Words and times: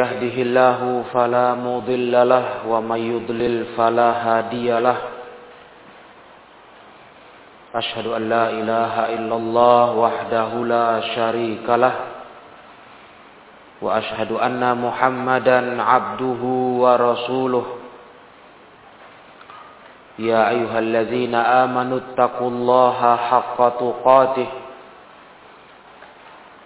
يهده 0.00 0.36
الله 0.46 0.80
فلا 1.14 1.54
مضل 1.54 2.14
له 2.28 2.46
ومن 2.68 3.00
يضلل 3.12 3.56
فلا 3.76 4.10
هادي 4.26 4.70
له. 4.78 4.98
أشهد 7.74 8.06
أن 8.06 8.22
لا 8.28 8.44
إله 8.50 8.94
إلا 9.16 9.36
الله 9.36 9.86
وحده 10.04 10.50
لا 10.74 10.88
شريك 11.00 11.66
له. 11.68 11.94
وأشهد 13.82 14.32
أن 14.32 14.62
محمدا 14.84 15.58
عبده 15.82 16.42
ورسوله. 16.82 17.66
يا 20.18 20.40
أيها 20.54 20.78
الذين 20.78 21.34
آمنوا 21.34 21.98
اتقوا 21.98 22.50
الله 22.50 23.00
حق 23.16 23.58
تقاته. 23.82 24.48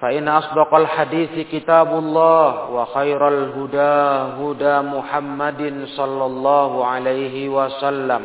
فإن 0.00 0.28
أصدق 0.28 0.74
الحديث 0.74 1.48
كتاب 1.52 1.88
الله 1.98 2.70
وخير 2.70 3.28
الهدى 3.28 3.96
هدى 4.40 4.76
محمد 4.96 5.62
صلى 5.96 6.24
الله 6.26 6.86
عليه 6.86 7.48
وسلم 7.48 8.22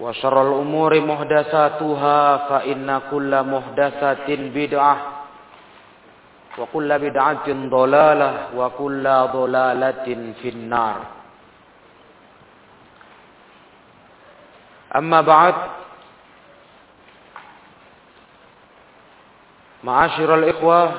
وشر 0.00 0.36
الأمور 0.42 1.00
محدثاتها 1.00 2.36
فإن 2.36 3.00
كل 3.10 3.32
محدثة 3.42 4.28
بدعة 4.28 4.96
وكل 6.58 6.98
بدعة 6.98 7.46
ضلالة 7.48 8.30
وكل 8.56 9.04
ضلالة 9.32 10.06
في 10.42 10.48
النار 10.48 10.96
أما 14.96 15.20
بعد 15.20 15.54
Ma'asyiral 19.81 20.45
ikhwah 20.45 20.89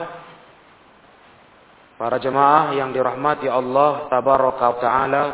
Para 2.03 2.19
jemaah 2.19 2.75
yang 2.75 2.91
dirahmati 2.91 3.47
Allah 3.47 4.11
Tabaraka 4.11 4.65
wa 4.67 4.79
ta'ala. 4.83 5.25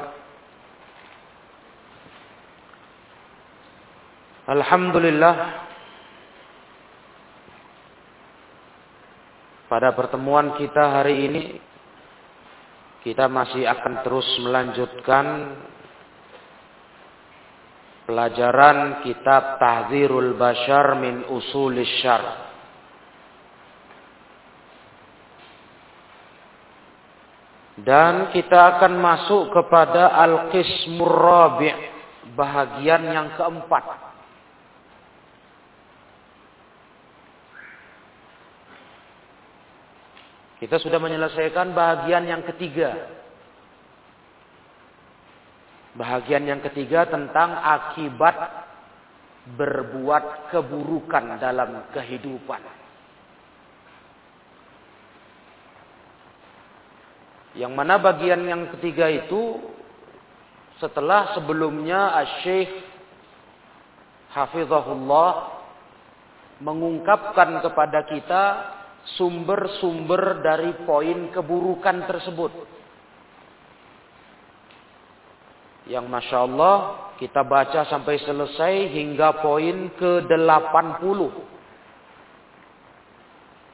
Alhamdulillah 4.53 5.37
Pada 9.69 9.97
pertemuan 9.97 10.57
kita 10.61 11.01
hari 11.01 11.17
ini 11.25 11.43
Kita 13.01 13.33
masih 13.33 13.65
akan 13.65 14.05
terus 14.05 14.29
melanjutkan 14.45 15.27
Pelajaran 18.05 19.05
kitab 19.05 19.57
Tahzirul 19.57 20.37
Bashar 20.37 21.01
min 21.01 21.29
Usulis 21.29 21.89
Syar 22.05 22.48
Dan 27.79 28.35
kita 28.35 28.79
akan 28.79 28.99
masuk 28.99 29.55
kepada 29.55 30.11
Al-Qismur 30.19 31.15
Rabi' 31.15 31.75
Bahagian 32.35 33.07
yang 33.07 33.35
keempat. 33.39 33.85
Kita 40.59 40.75
sudah 40.83 40.99
menyelesaikan 40.99 41.71
bahagian 41.71 42.27
yang 42.27 42.43
ketiga. 42.43 43.15
Bahagian 45.95 46.51
yang 46.51 46.59
ketiga 46.67 47.07
tentang 47.07 47.55
akibat 47.55 48.35
berbuat 49.55 50.51
keburukan 50.51 51.39
dalam 51.39 51.89
kehidupan 51.95 52.78
Yang 57.59 57.73
mana 57.75 57.99
bagian 57.99 58.47
yang 58.47 58.71
ketiga 58.79 59.11
itu 59.11 59.59
setelah 60.79 61.35
sebelumnya 61.35 62.15
Syekh 62.47 62.71
Hafizahullah 64.31 65.59
mengungkapkan 66.63 67.59
kepada 67.59 68.07
kita 68.07 68.45
sumber-sumber 69.19 70.39
dari 70.39 70.71
poin 70.87 71.35
keburukan 71.35 72.07
tersebut. 72.07 72.53
Yang 75.91 76.07
Masya 76.07 76.39
Allah 76.47 76.77
kita 77.19 77.43
baca 77.43 77.91
sampai 77.91 78.23
selesai 78.23 78.75
hingga 78.95 79.43
poin 79.43 79.91
ke-80. 79.99 81.21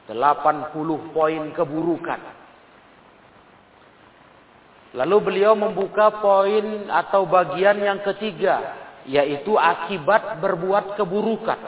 80 0.09 1.13
poin 1.13 1.43
keburukan. 1.53 2.44
Lalu 4.95 5.17
beliau 5.19 5.59
membuka 5.59 6.23
poin 6.23 6.87
atau 6.87 7.27
bagian 7.27 7.75
yang 7.83 7.99
ketiga, 7.99 8.79
yaitu 9.03 9.59
akibat 9.59 10.39
berbuat 10.39 10.95
keburukan. 10.95 11.59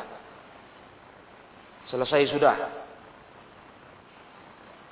Selesai 1.92 2.32
sudah. 2.32 2.56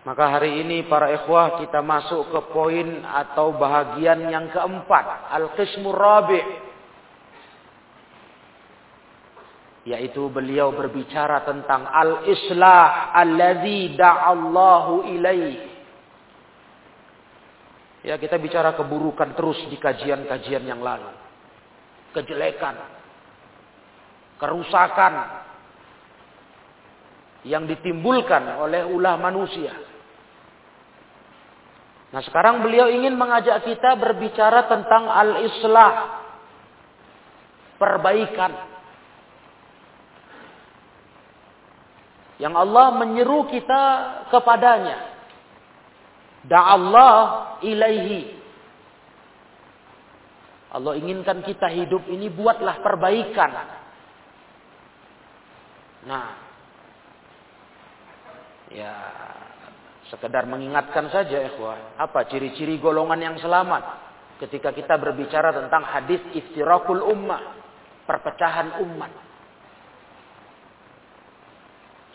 Maka 0.03 0.38
hari 0.38 0.62
ini 0.62 0.85
para 0.85 1.09
ikhwah 1.16 1.63
kita 1.63 1.81
masuk 1.81 2.29
ke 2.29 2.40
poin 2.53 3.01
atau 3.07 3.56
bahagian 3.56 4.28
yang 4.29 4.52
keempat, 4.53 5.34
al-qismur 5.34 5.97
rabi' 5.97 6.46
yaitu 9.85 10.34
beliau 10.34 10.73
berbicara 10.73 11.46
tentang 11.46 11.85
al-islah 11.85 13.13
allazi 13.13 13.94
da'allahu 13.94 15.13
ilaihi 15.13 15.75
Ya 18.06 18.22
kita 18.22 18.38
bicara 18.38 18.78
keburukan 18.78 19.34
terus 19.34 19.58
di 19.66 19.82
kajian-kajian 19.82 20.62
yang 20.62 20.78
lalu. 20.78 21.10
Kejelekan. 22.14 22.78
Kerusakan. 24.38 25.14
Yang 27.50 27.74
ditimbulkan 27.74 28.62
oleh 28.62 28.86
ulah 28.86 29.18
manusia. 29.18 29.74
Nah 32.14 32.22
sekarang 32.22 32.62
beliau 32.62 32.94
ingin 32.94 33.18
mengajak 33.18 33.66
kita 33.66 33.98
berbicara 33.98 34.70
tentang 34.70 35.10
al-islah. 35.10 36.22
Perbaikan. 37.82 38.54
Yang 42.38 42.53
Allah 42.53 42.88
menyeru 43.02 43.50
kita 43.50 43.82
kepadanya. 44.29 45.15
Da'allah 46.46 47.18
ilaihi. 47.66 48.38
Allah 50.76 50.94
inginkan 51.00 51.42
kita 51.42 51.72
hidup 51.72 52.06
ini 52.12 52.28
buatlah 52.30 52.84
perbaikan. 52.84 53.52
Nah. 56.06 56.30
Ya, 58.76 58.92
sekedar 60.12 60.44
mengingatkan 60.50 61.08
saja 61.14 61.47
ikhwah, 61.47 61.96
apa 61.96 62.28
ciri-ciri 62.28 62.76
golongan 62.82 63.22
yang 63.24 63.38
selamat 63.40 63.84
ketika 64.44 64.76
kita 64.76 65.00
berbicara 65.00 65.56
tentang 65.56 65.86
hadis 65.88 66.20
iftirakul 66.36 67.08
ummah, 67.08 67.56
perpecahan 68.03 68.84
umat. 68.84 69.12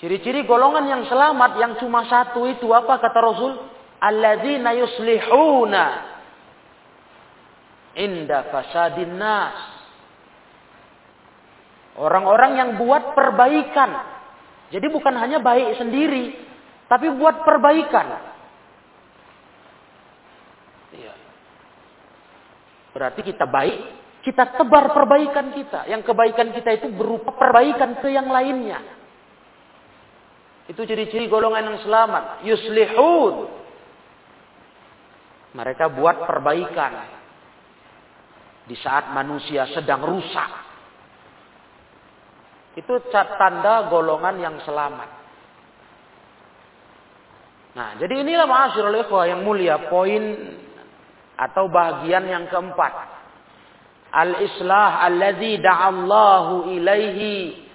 Ciri-ciri 0.04 0.44
golongan 0.44 0.84
yang 0.84 1.02
selamat 1.08 1.50
yang 1.60 1.72
cuma 1.80 2.04
satu 2.08 2.44
itu 2.48 2.68
apa 2.72 3.00
kata 3.00 3.20
Rasul? 3.20 3.69
Alladzina 4.00 4.72
yuslihuna 4.74 5.84
inda 7.94 8.48
fasadin 8.48 9.14
nas. 9.20 9.56
Orang-orang 12.00 12.52
yang 12.56 12.70
buat 12.80 13.12
perbaikan. 13.12 13.90
Jadi 14.70 14.86
bukan 14.88 15.14
hanya 15.20 15.42
baik 15.42 15.76
sendiri, 15.76 16.32
tapi 16.86 17.12
buat 17.12 17.42
perbaikan. 17.44 18.06
Iya. 20.94 21.12
Berarti 22.94 23.20
kita 23.26 23.44
baik, 23.44 23.78
kita 24.22 24.54
tebar 24.54 24.94
perbaikan 24.94 25.52
kita. 25.52 25.90
Yang 25.90 26.08
kebaikan 26.08 26.54
kita 26.54 26.70
itu 26.78 26.88
berupa 26.94 27.34
perbaikan 27.34 27.98
ke 27.98 28.08
yang 28.14 28.30
lainnya. 28.30 28.80
Itu 30.70 30.86
ciri-ciri 30.86 31.26
golongan 31.26 31.74
yang 31.74 31.78
selamat. 31.82 32.46
Yuslihun. 32.46 33.59
Mereka 35.56 35.94
buat 35.98 36.26
perbaikan. 36.26 36.92
Di 38.70 38.76
saat 38.78 39.10
manusia 39.10 39.66
sedang 39.74 40.06
rusak. 40.06 40.50
Itu 42.78 43.02
tanda 43.10 43.90
golongan 43.90 44.38
yang 44.38 44.56
selamat. 44.62 45.10
Nah, 47.70 47.98
jadi 47.98 48.22
inilah 48.22 48.46
ma'asyurul 48.46 48.98
ikhwah 49.06 49.26
yang 49.26 49.42
mulia. 49.42 49.90
Poin 49.90 50.22
atau 51.34 51.66
bagian 51.66 52.30
yang 52.30 52.46
keempat. 52.46 52.92
Al-islah 54.10 55.02
alladhi 55.02 55.58
da'allahu 55.58 56.70
ilaihi. 56.78 57.66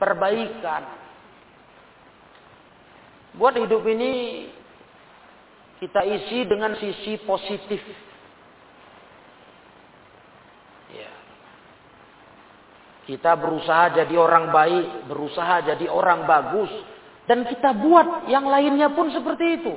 Perbaikan 0.00 1.00
Buat 3.38 3.54
hidup 3.62 3.86
ini 3.86 4.12
kita 5.80 6.00
isi 6.04 6.44
dengan 6.44 6.76
sisi 6.76 7.16
positif. 7.24 7.80
Ya. 10.92 11.12
Kita 13.08 13.32
berusaha 13.34 13.96
jadi 13.96 14.14
orang 14.14 14.52
baik, 14.52 15.08
berusaha 15.08 15.64
jadi 15.64 15.88
orang 15.88 16.28
bagus. 16.28 16.70
Dan 17.24 17.48
kita 17.48 17.72
buat 17.72 18.28
yang 18.28 18.44
lainnya 18.44 18.92
pun 18.92 19.08
seperti 19.08 19.46
itu. 19.56 19.74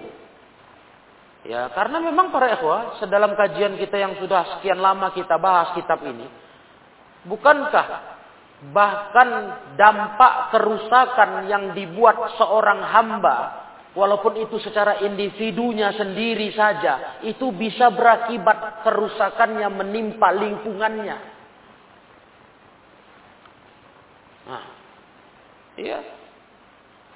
Ya, 1.43 1.67
karena 1.75 1.99
memang 1.99 2.31
para 2.31 2.55
ikhwah, 2.55 3.03
sedalam 3.03 3.35
kajian 3.35 3.75
kita 3.75 3.99
yang 3.99 4.15
sudah 4.15 4.57
sekian 4.57 4.79
lama 4.79 5.11
kita 5.11 5.35
bahas 5.35 5.75
kitab 5.75 5.99
ini, 6.07 6.23
bukankah 7.27 8.13
Bahkan 8.71 9.29
dampak 9.75 10.55
kerusakan 10.55 11.51
yang 11.51 11.75
dibuat 11.75 12.15
seorang 12.39 12.79
hamba, 12.79 13.62
walaupun 13.93 14.37
itu 14.41 14.57
secara 14.61 15.01
individunya 15.01 15.93
sendiri 15.93 16.53
saja, 16.53 17.21
itu 17.25 17.49
bisa 17.53 17.89
berakibat 17.93 18.85
kerusakannya 18.85 19.67
menimpa 19.71 20.29
lingkungannya. 20.33 21.17
Nah, 24.43 24.65
iya. 25.79 25.99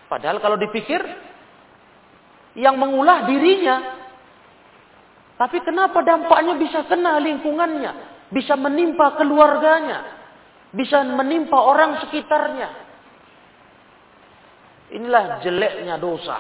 Padahal 0.07 0.39
kalau 0.39 0.56
dipikir, 0.56 1.03
yang 2.57 2.79
mengulah 2.79 3.27
dirinya. 3.27 4.00
Tapi 5.38 5.62
kenapa 5.62 6.01
dampaknya 6.01 6.57
bisa 6.57 6.88
kena 6.89 7.21
lingkungannya? 7.21 8.25
Bisa 8.33 8.57
menimpa 8.57 9.13
keluarganya 9.19 10.18
bisa 10.77 11.03
menimpa 11.03 11.56
orang 11.56 12.03
sekitarnya. 12.03 12.69
Inilah 14.91 15.44
jeleknya 15.44 15.95
dosa. 16.00 16.38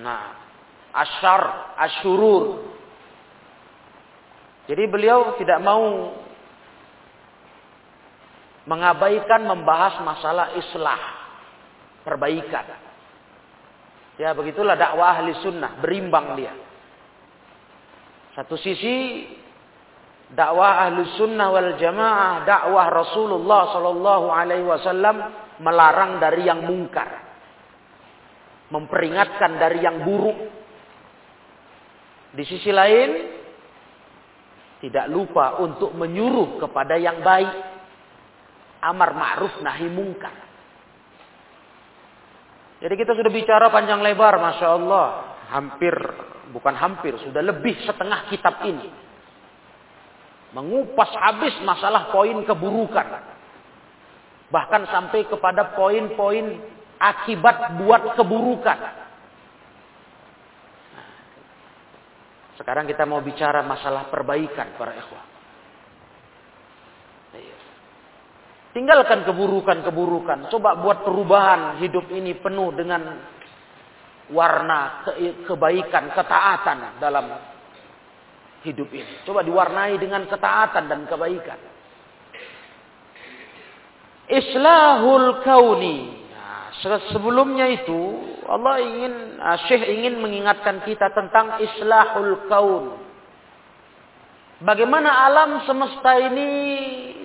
Nah, 0.00 0.32
asyar, 0.96 1.42
asyurur. 1.76 2.72
Jadi 4.70 4.84
beliau 4.88 5.36
tidak 5.36 5.58
mau 5.60 6.14
mengabaikan 8.64 9.42
membahas 9.42 10.00
masalah 10.06 10.54
islah, 10.54 11.00
perbaikan. 12.06 12.66
Ya 14.20 14.32
begitulah 14.36 14.78
dakwah 14.78 15.18
ahli 15.18 15.34
sunnah, 15.42 15.82
berimbang 15.82 16.38
dia. 16.38 16.54
Satu 18.32 18.56
sisi 18.56 19.28
dakwah 20.32 20.88
ahlu 20.88 21.04
sunnah 21.20 21.48
wal 21.52 21.76
jamaah, 21.76 22.46
dakwah 22.46 22.86
Rasulullah 22.88 23.76
sallallahu 23.76 24.26
alaihi 24.30 24.64
wasallam 24.64 25.16
melarang 25.60 26.22
dari 26.22 26.48
yang 26.48 26.64
mungkar. 26.64 27.31
Memperingatkan 28.72 29.60
dari 29.60 29.84
yang 29.84 30.00
buruk. 30.00 30.38
Di 32.32 32.44
sisi 32.48 32.72
lain, 32.72 33.10
tidak 34.80 35.12
lupa 35.12 35.60
untuk 35.60 35.92
menyuruh 35.92 36.56
kepada 36.56 36.96
yang 36.96 37.20
baik. 37.20 37.52
Amar 38.82 39.12
ma'ruf 39.12 39.60
nahi 39.60 39.86
mungkar. 39.92 40.34
Jadi 42.82 42.94
kita 42.98 43.14
sudah 43.14 43.30
bicara 43.30 43.68
panjang 43.68 44.00
lebar, 44.00 44.40
Masya 44.40 44.68
Allah. 44.72 45.06
Hampir, 45.52 45.94
bukan 46.50 46.74
hampir, 46.74 47.14
sudah 47.20 47.44
lebih 47.44 47.76
setengah 47.84 48.26
kitab 48.32 48.64
ini 48.64 49.02
mengupas 50.52 51.08
habis 51.16 51.56
masalah 51.64 52.12
poin 52.12 52.44
keburukan. 52.44 53.08
Bahkan 54.52 54.82
sampai 54.92 55.24
kepada 55.24 55.72
poin-poin 55.72 56.60
akibat 57.02 57.82
buat 57.82 58.14
keburukan. 58.14 58.78
Sekarang 62.54 62.86
kita 62.86 63.02
mau 63.02 63.18
bicara 63.18 63.66
masalah 63.66 64.06
perbaikan 64.06 64.78
para 64.78 64.94
ikhwah. 64.94 65.32
Tinggalkan 68.72 69.28
keburukan-keburukan. 69.28 70.48
Coba 70.48 70.80
buat 70.80 71.04
perubahan 71.04 71.82
hidup 71.84 72.08
ini 72.08 72.40
penuh 72.40 72.72
dengan 72.72 73.20
warna 74.32 75.04
ke 75.04 75.44
kebaikan, 75.44 76.08
ketaatan 76.16 76.96
dalam 76.96 77.26
hidup 78.64 78.88
ini. 78.88 79.28
Coba 79.28 79.44
diwarnai 79.44 80.00
dengan 80.00 80.24
ketaatan 80.24 80.88
dan 80.88 81.04
kebaikan. 81.04 81.60
Islahul 84.32 85.44
kauni. 85.44 86.21
Sebelumnya 86.82 87.70
itu 87.70 88.00
Allah 88.50 88.82
ingin, 88.82 89.14
uh, 89.38 89.58
Syekh 89.70 89.86
ingin 89.86 90.18
mengingatkan 90.18 90.82
kita 90.82 91.14
tentang 91.14 91.62
islahul 91.62 92.50
kaun. 92.50 92.98
Bagaimana 94.66 95.30
alam 95.30 95.62
semesta 95.62 96.18
ini, 96.18 96.50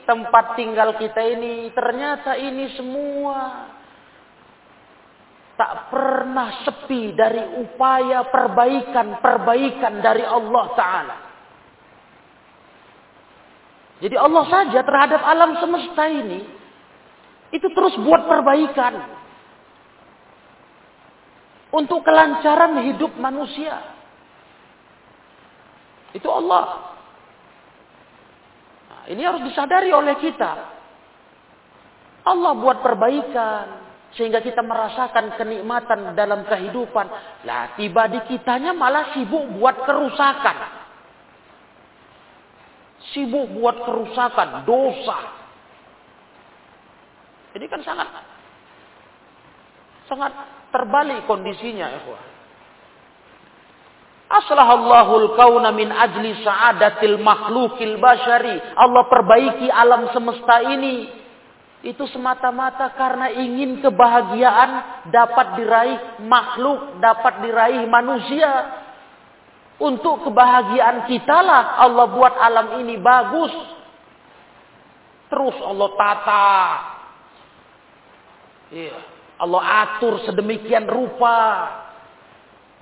tempat 0.05 0.53
tinggal 0.53 0.93
kita 1.01 1.21
ini, 1.25 1.73
ternyata 1.73 2.37
ini 2.37 2.69
semua 2.77 3.37
tak 5.57 5.89
pernah 5.89 6.61
sepi 6.61 7.17
dari 7.17 7.41
upaya 7.65 8.29
perbaikan-perbaikan 8.29 9.93
dari 10.05 10.21
Allah 10.21 10.65
Ta'ala. 10.77 11.17
Jadi 13.97 14.13
Allah 14.13 14.45
saja 14.45 14.79
terhadap 14.85 15.21
alam 15.25 15.57
semesta 15.57 16.05
ini 16.05 16.45
itu 17.49 17.67
terus 17.73 17.97
buat 18.05 18.29
perbaikan 18.29 18.93
untuk 21.77 22.01
kelancaran 22.01 22.81
hidup 22.89 23.13
manusia. 23.21 23.77
Itu 26.17 26.25
Allah. 26.33 26.97
Nah, 28.89 29.03
ini 29.13 29.21
harus 29.21 29.45
disadari 29.45 29.93
oleh 29.93 30.17
kita. 30.17 30.51
Allah 32.25 32.51
buat 32.57 32.81
perbaikan 32.81 33.85
sehingga 34.17 34.41
kita 34.41 34.65
merasakan 34.65 35.37
kenikmatan 35.37 36.17
dalam 36.17 36.41
kehidupan. 36.49 37.05
Lah 37.45 37.77
tiba 37.77 38.09
di 38.09 38.25
kitanya 38.25 38.73
malah 38.73 39.13
sibuk 39.13 39.45
buat 39.55 39.85
kerusakan 39.85 40.77
sibuk 43.13 43.47
buat 43.55 43.87
kerusakan, 43.87 44.67
dosa. 44.67 45.19
Jadi 47.55 47.65
kan 47.71 47.81
sangat 47.81 48.07
sangat 50.07 50.31
terbalik 50.71 51.27
kondisinya, 51.27 51.87
ikhwah. 52.01 52.21
Aslahallahul 54.27 55.39
kauna 55.39 55.71
min 55.71 55.87
ajli 55.87 56.43
sa'adatil 56.43 57.15
makhlukil 57.23 57.95
bashari. 57.95 58.59
Allah 58.75 59.07
perbaiki 59.07 59.71
alam 59.71 60.11
semesta 60.11 60.67
ini. 60.67 61.15
Itu 61.79 62.03
semata-mata 62.11 62.91
karena 62.97 63.31
ingin 63.31 63.79
kebahagiaan 63.79 64.71
dapat 65.07 65.47
diraih 65.55 65.99
makhluk, 66.27 66.99
dapat 66.99 67.39
diraih 67.47 67.87
manusia. 67.87 68.83
Untuk 69.77 70.27
kebahagiaan 70.27 71.07
kita 71.07 71.37
lah 71.45 71.79
Allah 71.87 72.05
buat 72.11 72.33
alam 72.35 72.67
ini 72.83 72.99
bagus. 72.99 73.53
Terus 75.31 75.55
Allah 75.63 75.89
tata. 75.95 76.51
Iya. 78.75 79.16
Allah 79.37 79.63
atur 79.85 80.25
sedemikian 80.25 80.89
rupa. 80.89 81.69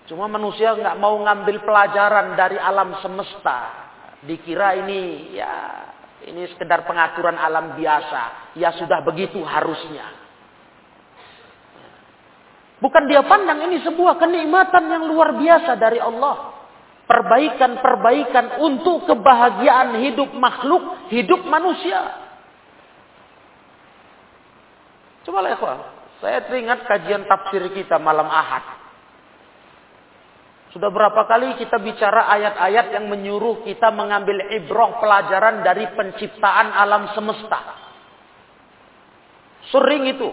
Cuma 0.07 0.29
manusia 0.29 0.77
nggak 0.77 0.97
mau 1.01 1.17
ngambil 1.19 1.65
pelajaran 1.65 2.37
dari 2.39 2.55
alam 2.55 2.95
semesta. 3.03 3.83
Dikira 4.25 4.73
ini 4.81 5.35
ya 5.37 5.55
Ini 6.25 6.41
sekedar 6.57 6.89
pengaturan 6.89 7.37
alam 7.37 7.77
biasa. 7.77 8.55
Ya 8.57 8.73
sudah 8.73 9.05
begitu 9.05 9.45
harusnya. 9.45 10.25
Bukan 12.81 13.03
dia 13.05 13.21
pandang 13.29 13.61
ini 13.69 13.85
sebuah 13.85 14.17
kenikmatan 14.17 14.89
yang 14.89 15.05
luar 15.05 15.37
biasa 15.37 15.77
dari 15.77 16.01
Allah. 16.01 16.65
Perbaikan-perbaikan 17.05 18.57
untuk 18.65 19.05
kebahagiaan 19.05 20.01
hidup 20.01 20.33
makhluk, 20.33 21.13
hidup 21.13 21.45
manusia. 21.45 22.01
Coba 25.21 25.45
lihat, 25.45 25.61
saya 26.23 26.47
teringat 26.47 26.87
kajian 26.87 27.27
tafsir 27.27 27.67
kita 27.75 27.99
malam 27.99 28.27
Ahad. 28.27 28.85
Sudah 30.75 30.91
berapa 30.91 31.23
kali 31.23 31.55
kita 31.55 31.79
bicara 31.79 32.27
ayat-ayat 32.35 32.91
yang 32.99 33.07
menyuruh 33.07 33.63
kita 33.63 33.95
mengambil 33.95 34.43
ibrah 34.51 34.99
pelajaran 34.99 35.63
dari 35.63 35.87
penciptaan 35.95 36.67
alam 36.75 37.15
semesta. 37.15 37.59
Sering 39.71 40.03
itu. 40.11 40.29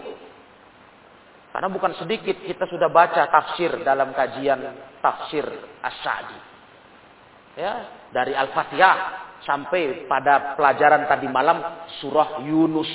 Karena 1.55 1.69
bukan 1.71 1.95
sedikit 1.95 2.35
kita 2.43 2.67
sudah 2.67 2.91
baca 2.91 3.23
tafsir 3.31 3.71
dalam 3.87 4.11
kajian 4.11 4.59
tafsir 4.99 5.47
As-Sa'di. 5.79 6.39
Ya, 7.55 7.73
dari 8.11 8.35
Al-Fatihah 8.35 8.97
sampai 9.47 10.11
pada 10.11 10.59
pelajaran 10.59 11.07
tadi 11.07 11.31
malam 11.31 11.87
surah 12.03 12.43
Yunus. 12.43 12.91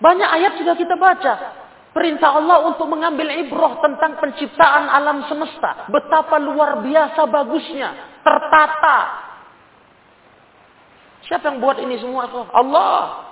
Banyak 0.00 0.30
ayat 0.40 0.52
sudah 0.56 0.74
kita 0.74 0.96
baca. 0.96 1.34
Perintah 1.90 2.40
Allah 2.40 2.70
untuk 2.70 2.88
mengambil 2.88 3.28
ibrah 3.36 3.82
tentang 3.84 4.16
penciptaan 4.16 4.88
alam 4.88 5.26
semesta. 5.28 5.90
Betapa 5.92 6.40
luar 6.40 6.80
biasa 6.80 7.20
bagusnya. 7.28 8.20
Tertata. 8.24 8.98
Siapa 11.28 11.52
yang 11.52 11.58
buat 11.60 11.78
ini 11.84 12.00
semua? 12.00 12.26
Allah. 12.56 13.28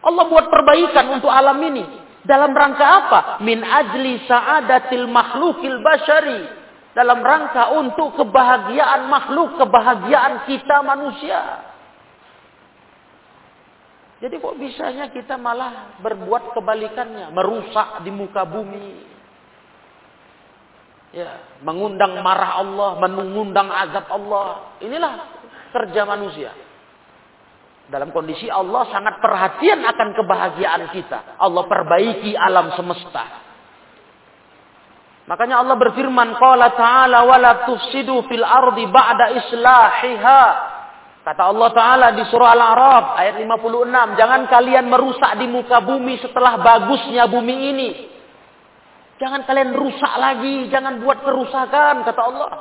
Allah 0.00 0.24
buat 0.26 0.50
perbaikan 0.50 1.14
untuk 1.14 1.30
alam 1.30 1.60
ini. 1.62 1.84
Dalam 2.26 2.52
rangka 2.52 2.84
apa? 2.84 3.20
Min 3.44 3.62
ajli 3.64 4.24
sa'adatil 4.26 5.08
makhlukil 5.08 5.78
bashari. 5.80 6.40
Dalam 6.90 7.22
rangka 7.22 7.70
untuk 7.78 8.18
kebahagiaan 8.18 9.06
makhluk, 9.06 9.60
kebahagiaan 9.60 10.48
kita 10.48 10.82
manusia. 10.82 11.69
Jadi 14.20 14.36
kok 14.36 14.60
bisanya 14.60 15.08
kita 15.08 15.40
malah 15.40 15.96
berbuat 16.04 16.52
kebalikannya, 16.52 17.32
merusak 17.32 18.04
di 18.04 18.12
muka 18.12 18.44
bumi. 18.44 19.08
Ya, 21.10 21.58
mengundang 21.64 22.20
marah 22.20 22.60
Allah, 22.60 23.00
mengundang 23.00 23.72
azab 23.72 24.06
Allah. 24.12 24.76
Inilah 24.84 25.12
kerja 25.72 26.04
manusia. 26.04 26.52
Dalam 27.90 28.14
kondisi 28.14 28.46
Allah 28.46 28.86
sangat 28.92 29.18
perhatian 29.18 29.82
akan 29.82 30.08
kebahagiaan 30.14 30.84
kita. 30.94 31.40
Allah 31.40 31.64
perbaiki 31.66 32.36
alam 32.36 32.76
semesta. 32.76 33.24
Makanya 35.26 35.64
Allah 35.64 35.74
berfirman, 35.80 36.38
Qala 36.38 36.76
ta'ala 36.76 37.24
wa 37.24 37.36
la 37.40 37.52
tufsidu 37.66 38.20
fil 38.28 38.44
ardi 38.46 38.84
ba'da 38.86 39.26
islahiha 39.42 40.40
Kata 41.30 41.46
Allah 41.46 41.70
Ta'ala 41.70 42.08
di 42.18 42.26
surah 42.26 42.58
Al-A'raf 42.58 43.14
ayat 43.14 43.38
56. 43.38 44.18
Jangan 44.18 44.50
kalian 44.50 44.90
merusak 44.90 45.38
di 45.38 45.46
muka 45.46 45.78
bumi 45.78 46.18
setelah 46.18 46.58
bagusnya 46.58 47.30
bumi 47.30 47.70
ini. 47.70 47.90
Jangan 49.22 49.46
kalian 49.46 49.70
rusak 49.70 50.10
lagi. 50.18 50.66
Jangan 50.74 50.98
buat 50.98 51.22
kerusakan 51.22 52.02
kata 52.02 52.22
Allah. 52.26 52.52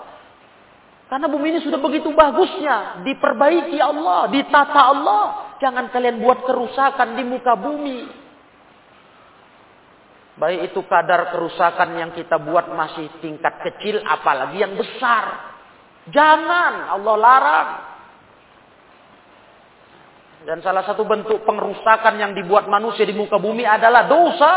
Karena 1.10 1.26
bumi 1.34 1.50
ini 1.50 1.60
sudah 1.66 1.82
begitu 1.82 2.14
bagusnya. 2.14 3.02
Diperbaiki 3.10 3.82
Allah. 3.82 4.30
Ditata 4.30 4.82
Allah. 4.86 5.24
Jangan 5.58 5.90
kalian 5.90 6.22
buat 6.22 6.46
kerusakan 6.46 7.18
di 7.18 7.26
muka 7.26 7.58
bumi. 7.58 8.06
Baik 10.38 10.70
itu 10.70 10.86
kadar 10.86 11.34
kerusakan 11.34 11.98
yang 11.98 12.14
kita 12.14 12.38
buat 12.38 12.70
masih 12.70 13.18
tingkat 13.18 13.66
kecil. 13.66 14.06
Apalagi 14.06 14.62
yang 14.62 14.78
besar. 14.78 15.58
Jangan 16.14 16.94
Allah 16.94 17.18
larang. 17.18 17.89
Dan 20.50 20.66
salah 20.66 20.82
satu 20.82 21.06
bentuk 21.06 21.46
pengerusakan 21.46 22.18
yang 22.18 22.34
dibuat 22.34 22.66
manusia 22.66 23.06
di 23.06 23.14
muka 23.14 23.38
bumi 23.38 23.70
adalah 23.70 24.10
dosa. 24.10 24.54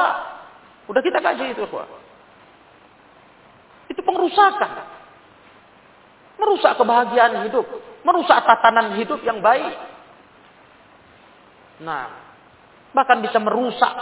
Udah 0.88 1.04
kita 1.04 1.20
kaji 1.20 1.52
itu, 1.52 1.68
Pak. 1.68 1.88
Itu 3.92 4.00
pengerusakan. 4.00 4.72
Merusak 6.40 6.80
kebahagiaan 6.80 7.44
hidup. 7.44 7.68
Merusak 8.08 8.40
tatanan 8.40 8.96
hidup 8.96 9.20
yang 9.20 9.44
baik. 9.44 9.76
Nah, 11.84 12.08
bahkan 12.96 13.20
bisa 13.20 13.36
merusak. 13.36 13.92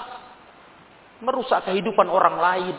Merusak 1.26 1.66
kehidupan 1.66 2.06
orang 2.06 2.38
lain. 2.38 2.76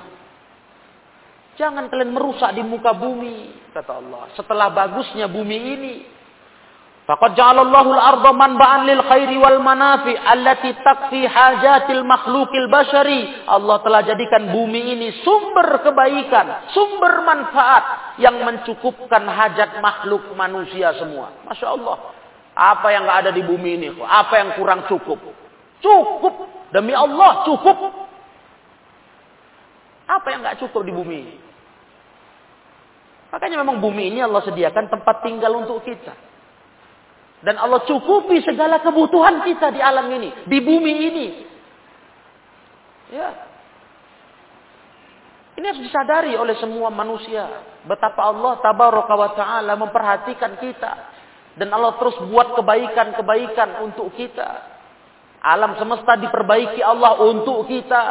Jangan 1.60 1.92
kalian 1.92 2.16
merusak 2.16 2.56
di 2.56 2.64
muka 2.64 2.96
bumi, 2.96 3.60
kata 3.76 3.92
Allah. 3.92 4.32
Setelah 4.40 4.72
bagusnya 4.72 5.28
bumi 5.28 5.58
ini, 5.60 5.94
Faqad 7.12 7.36
ja'alallahu 7.36 7.92
al-ardha 7.92 8.32
manba'an 8.32 8.88
lil 8.88 9.04
khairi 9.04 9.36
wal 9.36 9.60
manafi 9.60 10.16
allati 10.16 10.72
takfi 10.80 11.28
hajatil 11.28 12.08
makhlukil 12.08 12.72
bashari. 12.72 13.28
Allah 13.52 13.84
telah 13.84 14.00
jadikan 14.08 14.48
bumi 14.56 14.96
ini 14.96 15.20
sumber 15.20 15.84
kebaikan, 15.84 16.72
sumber 16.72 17.28
manfaat 17.28 18.16
yang 18.16 18.40
mencukupkan 18.48 19.28
hajat 19.28 19.84
makhluk 19.84 20.24
manusia 20.40 20.96
semua. 20.96 21.36
Masya 21.52 21.68
Allah. 21.76 22.16
Apa 22.56 22.96
yang 22.96 23.04
nggak 23.04 23.20
ada 23.28 23.32
di 23.36 23.44
bumi 23.44 23.76
ini? 23.76 23.88
Apa 24.00 24.40
yang 24.40 24.56
kurang 24.56 24.88
cukup? 24.88 25.20
Cukup. 25.84 26.36
Demi 26.72 26.96
Allah 26.96 27.44
cukup. 27.44 27.76
Apa 30.08 30.28
yang 30.32 30.48
nggak 30.48 30.64
cukup 30.64 30.88
di 30.88 30.96
bumi 30.96 31.16
ini? 31.28 31.36
Makanya 33.36 33.60
memang 33.60 33.84
bumi 33.84 34.16
ini 34.16 34.24
Allah 34.24 34.48
sediakan 34.48 34.88
tempat 34.88 35.28
tinggal 35.28 35.60
untuk 35.60 35.84
kita. 35.84 36.31
Dan 37.42 37.58
Allah 37.58 37.82
cukupi 37.90 38.46
segala 38.46 38.78
kebutuhan 38.86 39.42
kita 39.42 39.74
di 39.74 39.82
alam 39.82 40.06
ini, 40.14 40.30
di 40.46 40.58
bumi 40.62 40.94
ini. 41.10 41.28
Ya. 43.12 43.30
Ini 45.58 45.66
harus 45.68 45.84
disadari 45.84 46.38
oleh 46.38 46.56
semua 46.62 46.94
manusia. 46.94 47.50
Betapa 47.84 48.30
Allah 48.30 48.62
tabaraka 48.62 49.14
wa 49.18 49.30
ta'ala 49.34 49.74
memperhatikan 49.78 50.58
kita. 50.62 50.92
Dan 51.58 51.74
Allah 51.76 52.00
terus 52.00 52.16
buat 52.32 52.56
kebaikan-kebaikan 52.56 53.84
untuk 53.84 54.14
kita. 54.16 54.50
Alam 55.42 55.76
semesta 55.82 56.16
diperbaiki 56.22 56.80
Allah 56.80 57.20
untuk 57.26 57.66
kita. 57.68 58.04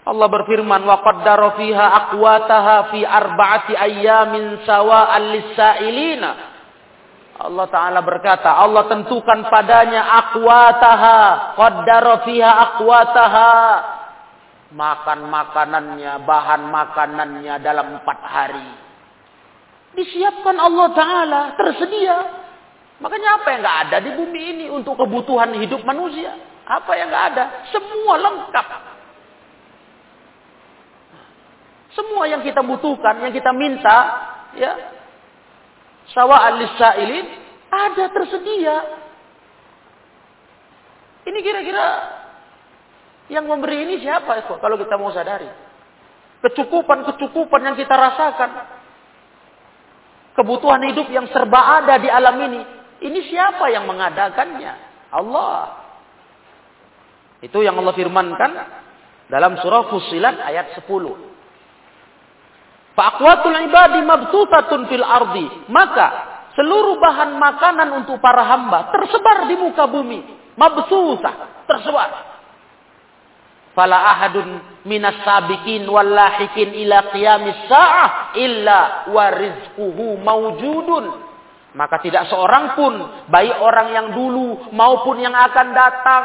Allah 0.00 0.28
berfirman 0.32 0.80
wa 0.80 0.96
qaddara 1.04 1.60
fiha 1.60 1.86
aqwataha 2.06 2.76
fi 2.94 3.00
arba'ati 3.04 3.74
ayyamin 3.76 4.64
sawa'an 4.64 5.22
lis-sa'ilina. 5.28 6.30
Allah 7.40 7.66
Ta'ala 7.72 8.04
berkata, 8.04 8.52
Allah 8.52 8.84
tentukan 8.84 9.48
padanya 9.48 10.20
akwataha, 10.20 11.18
qaddara 11.56 12.14
fiha 12.28 12.50
akwataha. 12.68 13.52
Makan 14.70 15.20
makanannya, 15.26 16.12
bahan 16.28 16.62
makanannya 16.68 17.54
dalam 17.64 17.96
empat 17.96 18.18
hari. 18.22 18.68
Disiapkan 19.96 20.54
Allah 20.60 20.88
Ta'ala, 20.92 21.40
tersedia. 21.56 22.18
Makanya 23.00 23.40
apa 23.40 23.46
yang 23.56 23.60
nggak 23.64 23.78
ada 23.88 23.96
di 24.04 24.10
bumi 24.12 24.40
ini 24.54 24.66
untuk 24.68 25.00
kebutuhan 25.00 25.56
hidup 25.56 25.80
manusia? 25.88 26.36
Apa 26.68 26.92
yang 26.92 27.08
nggak 27.08 27.26
ada? 27.34 27.44
Semua 27.72 28.14
lengkap. 28.20 28.66
Semua 31.96 32.28
yang 32.28 32.44
kita 32.44 32.60
butuhkan, 32.60 33.18
yang 33.24 33.32
kita 33.34 33.50
minta, 33.50 33.98
ya 34.54 34.99
sawa'an 36.14 36.54
lisailin 36.58 37.26
ada 37.70 38.04
tersedia. 38.10 38.76
Ini 41.26 41.38
kira-kira 41.44 41.86
yang 43.30 43.46
memberi 43.46 43.86
ini 43.86 44.02
siapa 44.02 44.42
itu 44.42 44.58
kalau 44.58 44.74
kita 44.74 44.98
mau 44.98 45.14
sadari? 45.14 45.46
Kecukupan-kecukupan 46.40 47.60
yang 47.62 47.76
kita 47.76 47.94
rasakan. 47.94 48.50
Kebutuhan 50.34 50.82
hidup 50.88 51.06
yang 51.12 51.28
serba 51.30 51.84
ada 51.84 52.00
di 52.00 52.08
alam 52.08 52.36
ini. 52.40 52.62
Ini 53.00 53.20
siapa 53.28 53.68
yang 53.68 53.84
mengadakannya? 53.84 54.72
Allah. 55.12 55.84
Itu 57.44 57.60
yang 57.60 57.76
Allah 57.76 57.92
firmankan 57.96 58.52
dalam 59.28 59.56
surah 59.60 59.88
Fusilat 59.92 60.40
ayat 60.42 60.74
10. 60.80 61.29
Faqwatul 63.00 63.56
ibadi 63.64 64.04
mabsutatun 64.04 64.84
fil 64.92 65.00
ardi. 65.00 65.48
Maka 65.72 66.06
seluruh 66.52 67.00
bahan 67.00 67.32
makanan 67.40 68.04
untuk 68.04 68.20
para 68.20 68.44
hamba 68.44 68.92
tersebar 68.92 69.48
di 69.48 69.56
muka 69.56 69.88
bumi. 69.88 70.20
Mabsusah, 70.60 71.64
tersebar. 71.64 72.10
Fala 73.72 74.04
ahadun 74.04 74.60
minas 74.84 75.16
sabikin 75.24 75.88
wal 75.88 76.12
lahikin 76.12 76.76
ila 76.84 77.08
qiyamis 77.08 77.64
sa'ah 77.72 78.36
illa 78.36 79.08
wa 79.08 79.24
rizquhu 79.32 80.20
mawjudun. 80.20 81.04
Maka 81.72 82.02
tidak 82.04 82.28
seorang 82.28 82.76
pun, 82.76 82.98
baik 83.32 83.56
orang 83.62 83.88
yang 83.94 84.06
dulu 84.12 84.74
maupun 84.74 85.22
yang 85.22 85.32
akan 85.32 85.70
datang, 85.70 86.24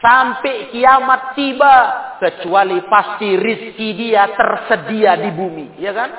sampai 0.00 0.72
kiamat 0.72 1.36
tiba, 1.36 1.76
kecuali 2.18 2.80
pasti 2.88 3.36
rizki 3.36 3.94
dia 3.94 4.32
tersedia 4.32 5.20
di 5.20 5.30
bumi, 5.30 5.66
ya 5.76 5.92
kan? 5.92 6.10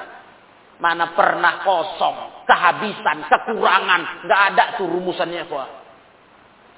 Mana 0.82 1.14
pernah 1.14 1.62
kosong, 1.62 2.46
kehabisan, 2.46 3.30
kekurangan, 3.30 4.26
nggak 4.26 4.42
ada 4.54 4.64
tuh 4.82 4.90
rumusannya, 4.90 5.46
kuah. 5.46 5.70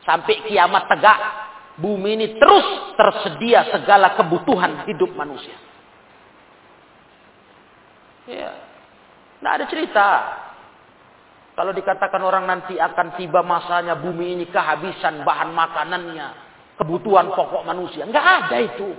Sampai 0.03 0.43
kiamat 0.47 0.91
tegak, 0.91 1.19
bumi 1.79 2.19
ini 2.19 2.27
terus 2.35 2.95
tersedia 2.99 3.71
segala 3.71 4.15
kebutuhan 4.19 4.83
hidup 4.87 5.15
manusia. 5.15 5.55
Ya, 8.27 8.51
nggak 9.39 9.53
ada 9.55 9.65
cerita. 9.71 10.07
Kalau 11.53 11.69
dikatakan 11.69 12.19
orang 12.23 12.49
nanti 12.49 12.75
akan 12.75 13.13
tiba 13.15 13.45
masanya 13.45 13.95
bumi 13.95 14.35
ini 14.35 14.45
kehabisan 14.49 15.21
bahan 15.23 15.53
makanannya, 15.53 16.42
kebutuhan 16.79 17.31
pokok 17.33 17.63
manusia. 17.65 18.05
Nggak 18.07 18.25
ada 18.45 18.57
itu. 18.61 18.89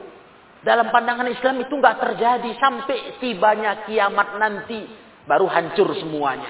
Dalam 0.65 0.89
pandangan 0.89 1.29
Islam 1.29 1.61
itu 1.61 1.75
nggak 1.77 2.01
terjadi 2.01 2.51
sampai 2.57 3.21
tibanya 3.21 3.85
kiamat 3.85 4.41
nanti 4.41 4.81
baru 5.29 5.45
hancur 5.45 5.93
semuanya. 6.01 6.49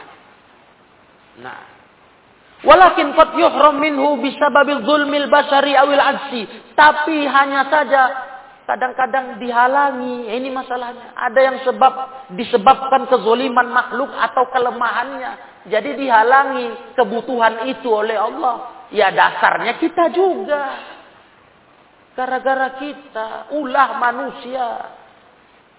Nah, 1.43 1.61
walakin 2.63 3.11
qad 3.19 3.35
yuhram 3.35 3.83
minhu 3.83 4.23
bisababil 4.23 4.87
zulmil 4.87 5.27
basari 5.27 5.75
awil 5.75 5.99
ajsi. 5.99 6.47
Tapi 6.79 7.27
hanya 7.27 7.67
saja 7.67 8.03
kadang-kadang 8.71 9.43
dihalangi. 9.43 10.31
Ini 10.31 10.49
masalahnya. 10.55 11.11
Ada 11.19 11.41
yang 11.43 11.57
sebab 11.67 11.93
disebabkan 12.39 13.11
kezoliman 13.11 13.67
makhluk 13.67 14.15
atau 14.15 14.47
kelemahannya 14.55 15.55
jadi 15.65 15.97
dihalangi 15.97 16.93
kebutuhan 16.93 17.65
itu 17.73 17.89
oleh 17.89 18.21
Allah. 18.21 18.85
Ya 18.93 19.09
dasarnya 19.09 19.81
kita 19.81 20.13
juga. 20.13 20.93
Gara-gara 22.15 22.79
kita, 22.79 23.55
ulah 23.59 23.99
manusia. 23.99 24.67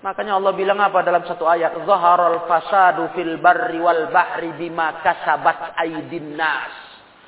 Makanya 0.04 0.36
Allah 0.36 0.54
bilang 0.54 0.78
apa 0.84 1.00
dalam 1.02 1.24
satu 1.24 1.48
ayat? 1.48 1.82
Zaharal 1.88 2.44
fasadu 2.46 3.16
fil 3.16 3.40
barri 3.40 3.80
wal 3.80 4.12
bahri 4.12 4.52
bima 4.60 5.00
kasabat 5.00 5.80
aidin 5.80 6.36
nas. 6.36 6.76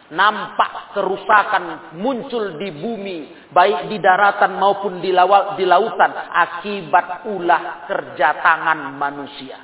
Nampak 0.08 0.96
kerusakan 0.96 1.96
muncul 2.00 2.56
di 2.56 2.72
bumi, 2.72 3.52
baik 3.52 3.92
di 3.92 4.00
daratan 4.00 4.56
maupun 4.56 5.04
di, 5.04 5.12
di 5.60 5.66
lautan, 5.68 6.12
akibat 6.32 7.28
ulah 7.28 7.84
kerja 7.88 8.40
tangan 8.40 8.96
manusia. 8.96 9.60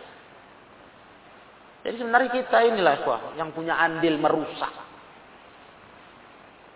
Jadi 1.84 1.96
sebenarnya 2.00 2.32
kita 2.32 2.58
inilah 2.64 2.96
kuah 3.08 3.22
yang 3.40 3.56
punya 3.56 3.76
andil 3.76 4.20
merusak. 4.20 4.83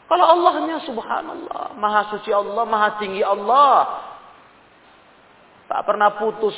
Kalau 0.08 0.24
Allahnya 0.24 0.80
subhanallah, 0.88 1.76
maha 1.76 2.08
suci 2.16 2.32
Allah, 2.32 2.64
maha 2.64 2.96
tinggi 2.96 3.20
Allah. 3.20 4.08
Tak 5.68 5.84
pernah 5.84 6.16
putus 6.16 6.56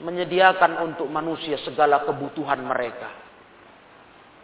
menyediakan 0.00 0.88
untuk 0.88 1.04
manusia 1.12 1.60
segala 1.60 2.08
kebutuhan 2.08 2.56
mereka. 2.64 3.12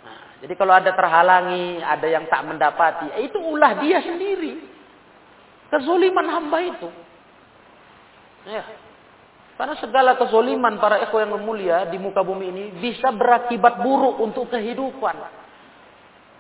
Nah, 0.05 0.45
jadi 0.45 0.52
kalau 0.52 0.76
ada 0.76 0.93
terhalangi, 0.93 1.81
ada 1.81 2.05
yang 2.05 2.28
tak 2.28 2.45
mendapati, 2.45 3.09
eh, 3.16 3.25
itu 3.25 3.40
ulah 3.40 3.81
dia 3.81 4.05
sendiri. 4.05 4.61
Kezuliman 5.73 6.28
hamba 6.28 6.59
itu. 6.61 6.88
Ya. 8.47 8.62
Karena 9.57 9.75
segala 9.81 10.21
kezoliman 10.21 10.76
para 10.76 11.00
ekor 11.00 11.25
yang 11.25 11.40
mulia 11.40 11.88
di 11.88 11.97
muka 11.97 12.21
bumi 12.21 12.52
ini 12.52 12.64
bisa 12.76 13.09
berakibat 13.09 13.81
buruk 13.81 14.21
untuk 14.21 14.52
kehidupan. 14.52 15.16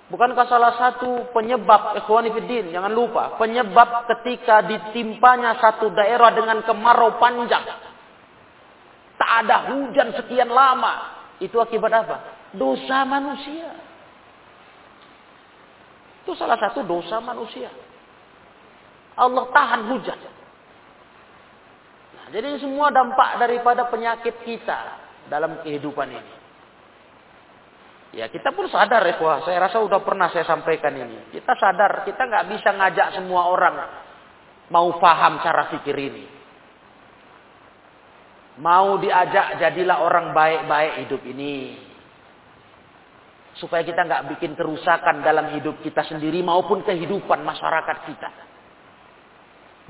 Bukankah 0.06 0.46
salah 0.46 0.78
satu 0.78 1.34
penyebab 1.34 1.98
ikhwanifidin, 1.98 2.70
jangan 2.70 2.94
lupa, 2.94 3.34
penyebab 3.42 4.06
ketika 4.06 4.62
ditimpanya 4.62 5.58
satu 5.58 5.90
daerah 5.90 6.30
dengan 6.30 6.62
kemarau 6.62 7.18
panjang. 7.18 7.66
Tak 9.18 9.30
ada 9.42 9.74
hujan 9.74 10.14
sekian 10.14 10.46
lama. 10.46 11.18
Itu 11.42 11.58
akibat 11.58 11.90
apa? 11.90 12.16
Dosa 12.54 13.02
manusia. 13.02 13.74
Itu 16.22 16.38
salah 16.38 16.58
satu 16.58 16.86
dosa 16.86 17.18
manusia. 17.18 17.70
Allah 19.18 19.44
tahan 19.50 19.90
hujan. 19.90 20.20
Jadi 22.30 22.58
semua 22.62 22.94
dampak 22.94 23.42
daripada 23.42 23.86
penyakit 23.90 24.38
kita 24.46 25.02
dalam 25.26 25.62
kehidupan 25.66 26.14
ini. 26.14 26.45
Ya 28.16 28.32
kita 28.32 28.48
pun 28.56 28.64
sadar 28.72 29.04
ya, 29.04 29.20
wah, 29.20 29.44
saya 29.44 29.60
rasa 29.60 29.76
udah 29.84 30.00
pernah 30.00 30.32
saya 30.32 30.48
sampaikan 30.48 30.96
ini. 30.96 31.36
Kita 31.36 31.52
sadar, 31.52 32.00
kita 32.08 32.24
nggak 32.24 32.48
bisa 32.48 32.72
ngajak 32.72 33.20
semua 33.20 33.44
orang 33.52 33.76
mau 34.72 34.96
paham 34.96 35.38
cara 35.44 35.68
pikir 35.76 35.92
ini. 35.92 36.24
Mau 38.56 38.96
diajak 38.96 39.60
jadilah 39.60 40.00
orang 40.00 40.32
baik-baik 40.32 41.04
hidup 41.04 41.22
ini. 41.28 41.76
Supaya 43.60 43.84
kita 43.84 44.04
nggak 44.04 44.36
bikin 44.36 44.56
kerusakan 44.56 45.20
dalam 45.20 45.52
hidup 45.52 45.80
kita 45.84 46.00
sendiri 46.08 46.40
maupun 46.40 46.80
kehidupan 46.88 47.44
masyarakat 47.44 47.98
kita. 48.08 48.30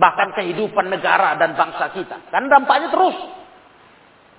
Bahkan 0.03 0.29
kehidupan 0.35 0.91
negara 0.91 1.39
dan 1.39 1.55
bangsa 1.55 1.95
kita. 1.95 2.27
Kan 2.35 2.51
dampaknya 2.51 2.91
terus. 2.91 3.17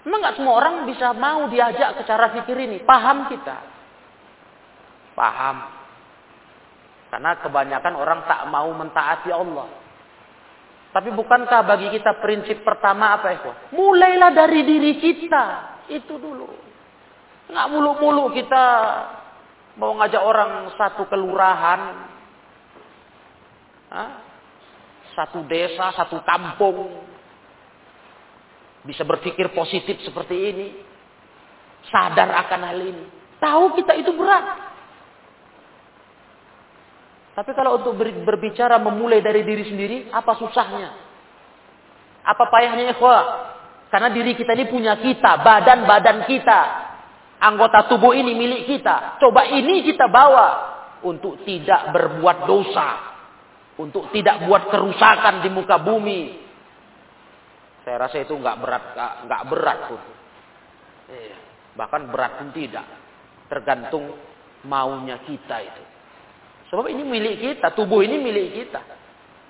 Memang 0.03 0.19
nggak 0.23 0.35
semua 0.39 0.53
orang 0.59 0.75
bisa 0.87 1.15
mau 1.15 1.47
diajak 1.47 1.99
ke 1.99 2.03
cara 2.03 2.35
pikir 2.35 2.55
ini. 2.55 2.83
Paham 2.83 3.31
kita. 3.31 3.76
Paham. 5.17 5.57
Karena 7.09 7.33
kebanyakan 7.41 7.93
orang 7.97 8.19
tak 8.29 8.45
mau 8.53 8.69
mentaati 8.77 9.33
Allah. 9.33 9.65
Tapi 10.93 11.09
bukankah 11.13 11.65
bagi 11.65 11.89
kita 11.89 12.21
prinsip 12.21 12.61
pertama 12.61 13.17
apa 13.17 13.33
itu? 13.33 13.49
Mulailah 13.73 14.31
dari 14.37 14.61
diri 14.61 14.93
kita. 15.01 15.45
Itu 15.89 16.21
dulu. 16.21 16.45
Nggak 17.49 17.67
mulu-mulu 17.73 18.29
kita 18.37 18.65
mau 19.81 19.97
ngajak 19.97 20.21
orang 20.21 20.51
satu 20.77 21.09
kelurahan. 21.09 21.81
Hah? 23.87 24.27
satu 25.17 25.41
desa, 25.49 25.89
satu 25.97 26.21
kampung 26.21 26.93
bisa 28.85 29.01
berpikir 29.01 29.49
positif 29.57 29.97
seperti 30.05 30.35
ini, 30.37 30.67
sadar 31.89 32.29
akan 32.45 32.61
hal 32.69 32.79
ini. 32.85 33.05
Tahu 33.41 33.73
kita 33.81 33.97
itu 33.97 34.13
berat. 34.13 34.66
Tapi 37.37 37.53
kalau 37.53 37.77
untuk 37.77 37.93
berbicara 38.01 38.81
memulai 38.81 39.21
dari 39.21 39.45
diri 39.45 39.69
sendiri, 39.69 39.97
apa 40.09 40.33
susahnya? 40.41 40.89
Apa 42.25 42.49
payahnya 42.49 42.97
ikhwah? 42.97 43.23
Karena 43.93 44.09
diri 44.09 44.33
kita 44.33 44.57
ini 44.57 44.65
punya 44.65 44.97
kita, 44.97 45.45
badan-badan 45.45 46.25
kita. 46.25 46.59
Anggota 47.37 47.85
tubuh 47.85 48.17
ini 48.17 48.33
milik 48.33 48.65
kita. 48.65 49.21
Coba 49.21 49.45
ini 49.53 49.85
kita 49.85 50.09
bawa 50.09 50.47
untuk 51.05 51.45
tidak 51.45 51.93
berbuat 51.93 52.49
dosa 52.49 53.17
untuk 53.77 54.09
tidak 54.09 54.45
buat 54.49 54.67
kerusakan 54.73 55.45
di 55.45 55.49
muka 55.53 55.77
bumi. 55.77 56.21
Saya 57.85 58.03
rasa 58.03 58.19
itu 58.19 58.33
nggak 58.35 58.57
berat, 58.59 58.83
nggak 59.29 59.43
berat 59.47 59.79
pun. 59.87 60.01
Iya. 61.07 61.37
Bahkan 61.77 62.01
berat 62.09 62.31
pun 62.41 62.49
tidak, 62.51 62.85
tergantung 63.47 64.11
maunya 64.65 65.21
kita 65.23 65.57
itu. 65.61 65.83
Sebab 66.67 66.85
ini 66.91 67.03
milik 67.07 67.35
kita, 67.39 67.71
tubuh 67.71 68.03
ini 68.03 68.19
milik 68.19 68.47
kita, 68.53 68.81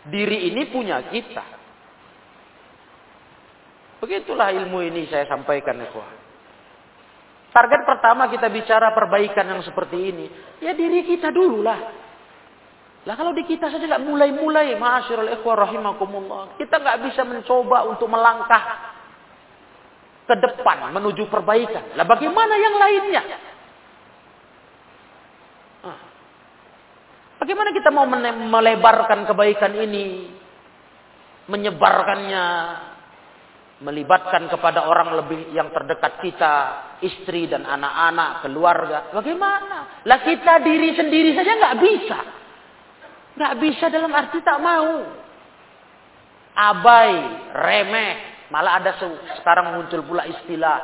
diri 0.06 0.54
ini 0.54 0.70
punya 0.70 1.02
kita. 1.10 1.46
Begitulah 3.98 4.54
ilmu 4.54 4.86
ini 4.86 5.10
saya 5.10 5.26
sampaikan 5.26 5.82
ya 5.82 5.90
Target 7.50 7.82
pertama 7.90 8.30
kita 8.30 8.54
bicara 8.54 8.94
perbaikan 8.94 9.50
yang 9.50 9.66
seperti 9.66 9.98
ini, 9.98 10.26
ya 10.62 10.78
diri 10.78 11.02
kita 11.10 11.34
dulu 11.34 11.66
lah. 11.66 11.80
Lah 13.08 13.16
kalau 13.16 13.32
di 13.32 13.48
kita 13.48 13.72
saja 13.72 13.82
nggak 13.82 14.04
mulai-mulai, 14.04 14.76
ma'asyiral 14.76 15.32
ikhwah 15.40 15.64
rahimakumullah. 15.64 16.60
Kita 16.60 16.76
nggak 16.78 17.08
bisa 17.08 17.26
mencoba 17.26 17.88
untuk 17.88 18.12
melangkah 18.12 18.94
ke 20.28 20.36
depan 20.36 20.92
menuju 20.92 21.32
perbaikan. 21.32 21.96
Lah 21.96 22.04
bagaimana 22.04 22.54
yang 22.60 22.76
lainnya? 22.76 23.24
Ah. 25.88 26.00
Bagaimana 27.48 27.72
kita 27.72 27.96
mau 27.96 28.04
melebarkan 28.52 29.24
kebaikan 29.24 29.72
ini? 29.80 30.28
Menyebarkannya, 31.48 32.46
melibatkan 33.88 34.52
kepada 34.52 34.84
orang 34.84 35.16
lebih 35.16 35.56
yang 35.56 35.72
terdekat 35.72 36.20
kita, 36.20 36.56
istri 37.00 37.48
dan 37.48 37.64
anak-anak, 37.64 38.44
keluarga. 38.44 39.16
Bagaimana? 39.16 40.04
Lah 40.04 40.20
kita 40.28 40.60
diri 40.60 40.92
sendiri 40.92 41.40
saja 41.40 41.56
nggak 41.56 41.78
bisa. 41.80 42.20
Nggak 43.40 43.54
bisa 43.64 43.86
dalam 43.96 44.12
arti 44.12 44.44
tak 44.44 44.60
mau. 44.60 45.08
Abai, 46.52 47.16
remeh. 47.64 48.14
Malah 48.52 48.84
ada 48.84 48.92
sekarang 49.40 49.72
muncul 49.72 50.04
pula 50.04 50.28
istilah. 50.28 50.80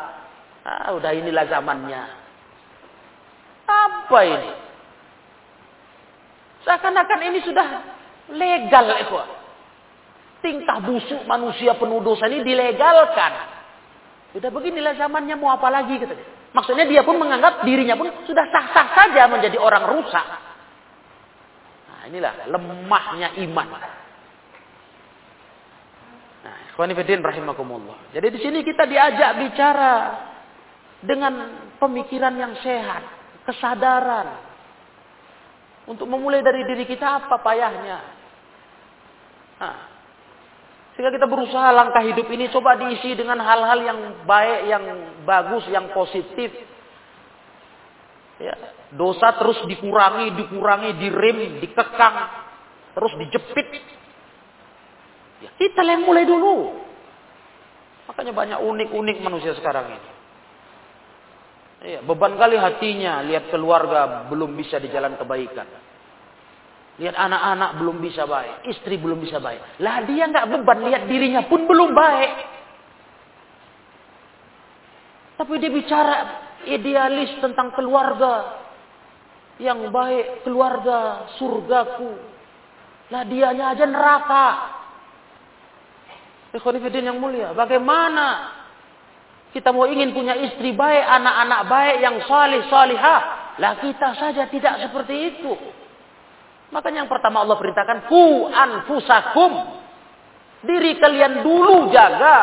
Ah, 0.63 0.95
udah 0.95 1.11
inilah 1.11 1.43
zamannya. 1.43 2.03
Apa 3.67 4.19
ini? 4.23 4.51
Seakan-akan 6.63 7.19
ini 7.27 7.39
sudah 7.43 7.67
legal, 8.31 8.87
ikhwah. 9.03 9.27
Tingkah 10.43 10.83
busuk 10.83 11.23
manusia 11.23 11.75
penuh 11.79 12.03
dosa 12.03 12.27
ini 12.27 12.43
dilegalkan. 12.43 13.31
Sudah 14.35 14.49
beginilah 14.51 14.97
zamannya 14.99 15.39
mau 15.39 15.55
apa 15.55 15.71
lagi 15.71 15.95
katanya. 15.95 16.25
Maksudnya 16.53 16.85
dia 16.85 17.01
pun 17.01 17.17
menganggap 17.17 17.65
dirinya 17.65 17.97
pun 17.97 18.11
sudah 18.29 18.45
sah-sah 18.51 18.87
saja 18.93 19.25
menjadi 19.25 19.57
orang 19.57 19.89
rusak. 19.89 20.27
Nah, 21.89 22.01
inilah 22.11 22.45
lemahnya 22.51 23.39
iman. 23.41 23.67
Nah, 26.43 26.57
rahimakumullah. 27.23 27.97
Jadi 28.11 28.27
di 28.35 28.39
sini 28.43 28.59
kita 28.61 28.83
diajak 28.85 29.31
bicara 29.41 29.93
dengan 31.01 31.33
pemikiran 31.81 32.35
yang 32.37 32.53
sehat, 32.61 33.03
kesadaran. 33.49 34.52
Untuk 35.83 36.07
memulai 36.07 36.39
dari 36.39 36.63
diri 36.63 36.87
kita 36.87 37.27
apa 37.27 37.35
payahnya. 37.43 37.97
Nah, 39.59 39.75
sehingga 40.93 41.09
kita 41.09 41.25
berusaha 41.25 41.73
langkah 41.73 42.05
hidup 42.05 42.29
ini 42.29 42.53
coba 42.53 42.77
diisi 42.77 43.17
dengan 43.17 43.41
hal-hal 43.41 43.79
yang 43.81 43.99
baik, 44.23 44.59
yang 44.69 44.83
bagus, 45.25 45.65
yang 45.73 45.89
positif. 45.89 46.53
Ya, 48.37 48.53
dosa 48.93 49.33
terus 49.41 49.57
dikurangi, 49.65 50.37
dikurangi, 50.37 50.89
direm, 51.01 51.37
dikekang, 51.65 52.17
terus 52.93 53.13
dijepit. 53.25 53.67
Ya, 55.41 55.49
kita 55.57 55.81
yang 55.81 56.05
mulai 56.05 56.29
dulu. 56.29 56.77
Makanya 58.07 58.33
banyak 58.35 58.59
unik-unik 58.61 59.17
manusia 59.25 59.57
sekarang 59.57 59.97
ini. 59.97 60.12
Ya, 61.83 61.99
beban 61.99 62.39
kali 62.39 62.55
hatinya 62.55 63.19
lihat 63.27 63.51
keluarga 63.51 64.31
belum 64.31 64.55
bisa 64.55 64.79
di 64.79 64.87
jalan 64.87 65.19
kebaikan. 65.19 65.67
Lihat 66.95 67.11
anak-anak 67.11 67.83
belum 67.83 67.99
bisa 67.99 68.23
baik, 68.23 68.71
istri 68.71 68.95
belum 68.95 69.19
bisa 69.19 69.43
baik. 69.43 69.83
Lah 69.83 70.07
dia 70.07 70.31
nggak 70.31 70.47
beban, 70.47 70.79
lihat 70.87 71.03
dirinya 71.11 71.43
pun 71.43 71.67
belum 71.67 71.91
baik. 71.91 72.31
Tapi 75.43 75.53
dia 75.59 75.71
bicara 75.75 76.15
idealis 76.63 77.35
tentang 77.43 77.75
keluarga 77.75 78.63
yang 79.59 79.91
baik, 79.91 80.47
keluarga 80.47 81.27
surgaku. 81.35 82.15
Lah 83.11 83.27
dianya 83.27 83.75
aja 83.75 83.83
neraka. 83.83 84.47
Ikhwanifidin 86.55 87.11
yang 87.11 87.19
mulia, 87.19 87.51
bagaimana 87.51 88.62
kita 89.53 89.69
mau 89.69 89.85
ingin 89.85 90.17
punya 90.17 90.33
istri 90.33 90.73
baik, 90.73 91.05
anak-anak 91.05 91.61
baik 91.69 91.97
yang 92.01 92.17
salih 92.25 92.65
salihah. 92.73 93.21
Lah 93.61 93.77
kita 93.77 94.17
saja 94.17 94.49
tidak 94.49 94.81
seperti 94.81 95.15
itu. 95.29 95.53
Makanya 96.73 97.05
yang 97.05 97.11
pertama 97.11 97.45
Allah 97.45 97.53
perintahkan 97.61 98.09
ku 98.09 98.49
anfusakum. 98.49 99.53
Diri 100.65 100.97
kalian 100.97 101.45
dulu 101.45 101.93
jaga 101.93 102.39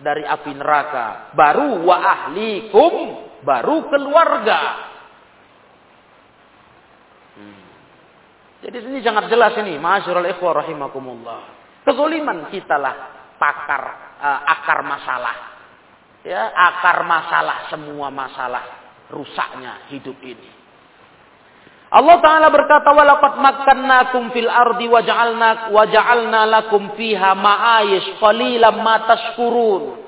dari 0.00 0.26
api 0.26 0.58
neraka, 0.58 1.30
baru 1.38 1.86
wa 1.86 1.96
ahlikum, 2.02 2.92
baru 3.44 3.84
keluarga. 3.92 4.60
Hmm. 7.36 7.62
Jadi 8.64 8.76
ini 8.90 8.98
sangat 9.04 9.28
jelas 9.28 9.54
ini, 9.60 9.76
masyarul 9.76 10.24
ikhwah 10.24 10.64
rahimakumullah. 10.64 11.40
Kezoliman 11.84 12.48
kitalah 12.48 12.96
pakar 13.36 13.82
uh, 14.18 14.40
akar 14.48 14.80
masalah 14.82 15.49
ya 16.24 16.52
akar 16.52 17.04
masalah 17.04 17.68
semua 17.72 18.08
masalah 18.12 18.64
rusaknya 19.10 19.90
hidup 19.90 20.16
ini. 20.22 20.60
Allah 21.90 22.22
Ta'ala 22.22 22.48
berkata, 22.54 22.94
Walakat 22.94 23.34
makkannakum 23.42 24.30
fil 24.30 24.46
ardi 24.46 24.86
waja'alna 24.86 25.74
wajalna 25.74 26.46
lakum 26.46 26.94
fiha 26.94 27.34
ma'ayish 27.34 28.14
falila 28.22 28.70
ma 28.78 29.10
tashkurun. 29.10 29.98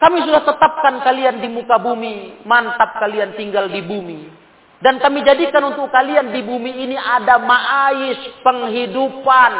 Kami 0.00 0.18
sudah 0.24 0.40
tetapkan 0.40 1.04
kalian 1.04 1.44
di 1.44 1.52
muka 1.52 1.76
bumi, 1.76 2.40
mantap 2.48 2.96
kalian 2.96 3.36
tinggal 3.36 3.68
di 3.68 3.84
bumi. 3.84 4.20
Dan 4.80 4.96
kami 4.96 5.20
jadikan 5.20 5.76
untuk 5.76 5.92
kalian 5.92 6.32
di 6.32 6.40
bumi 6.40 6.88
ini 6.88 6.96
ada 6.96 7.36
ma'ayis 7.36 8.40
penghidupan. 8.40 9.52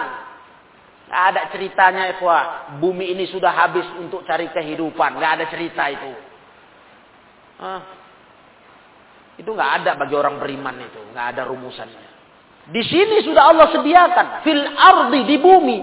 Ada 1.10 1.50
ceritanya 1.50 2.14
ikhwah. 2.14 2.78
Bumi 2.78 3.10
ini 3.10 3.26
sudah 3.26 3.50
habis 3.50 3.84
untuk 3.98 4.22
cari 4.22 4.46
kehidupan. 4.54 5.18
Gak 5.18 5.32
ada 5.42 5.46
cerita 5.50 5.90
itu. 5.90 6.12
Hah? 7.60 8.00
Itu 9.40 9.56
nggak 9.56 9.72
ada 9.80 9.96
bagi 9.96 10.12
orang 10.12 10.36
beriman 10.36 10.76
itu, 10.84 11.00
nggak 11.16 11.26
ada 11.32 11.48
rumusannya. 11.48 12.08
Di 12.68 12.82
sini 12.84 13.24
sudah 13.24 13.48
Allah 13.48 13.72
sediakan 13.72 14.26
fil 14.44 14.64
ardi 14.68 15.20
di 15.24 15.36
bumi. 15.40 15.78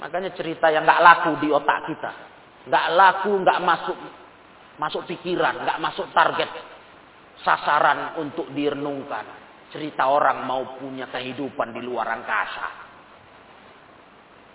Makanya 0.00 0.32
cerita 0.32 0.72
yang 0.72 0.88
nggak 0.88 1.02
laku 1.04 1.30
di 1.44 1.48
otak 1.52 1.92
kita, 1.92 2.12
nggak 2.72 2.86
laku, 2.96 3.32
nggak 3.36 3.58
masuk 3.60 3.98
masuk 4.80 5.02
pikiran, 5.04 5.68
nggak 5.68 5.78
masuk 5.80 6.08
target 6.16 6.48
sasaran 7.44 8.16
untuk 8.24 8.48
direnungkan. 8.56 9.43
Cerita 9.74 10.06
orang 10.06 10.46
mau 10.46 10.78
punya 10.78 11.10
kehidupan 11.10 11.74
di 11.74 11.82
luar 11.82 12.06
angkasa. 12.14 12.68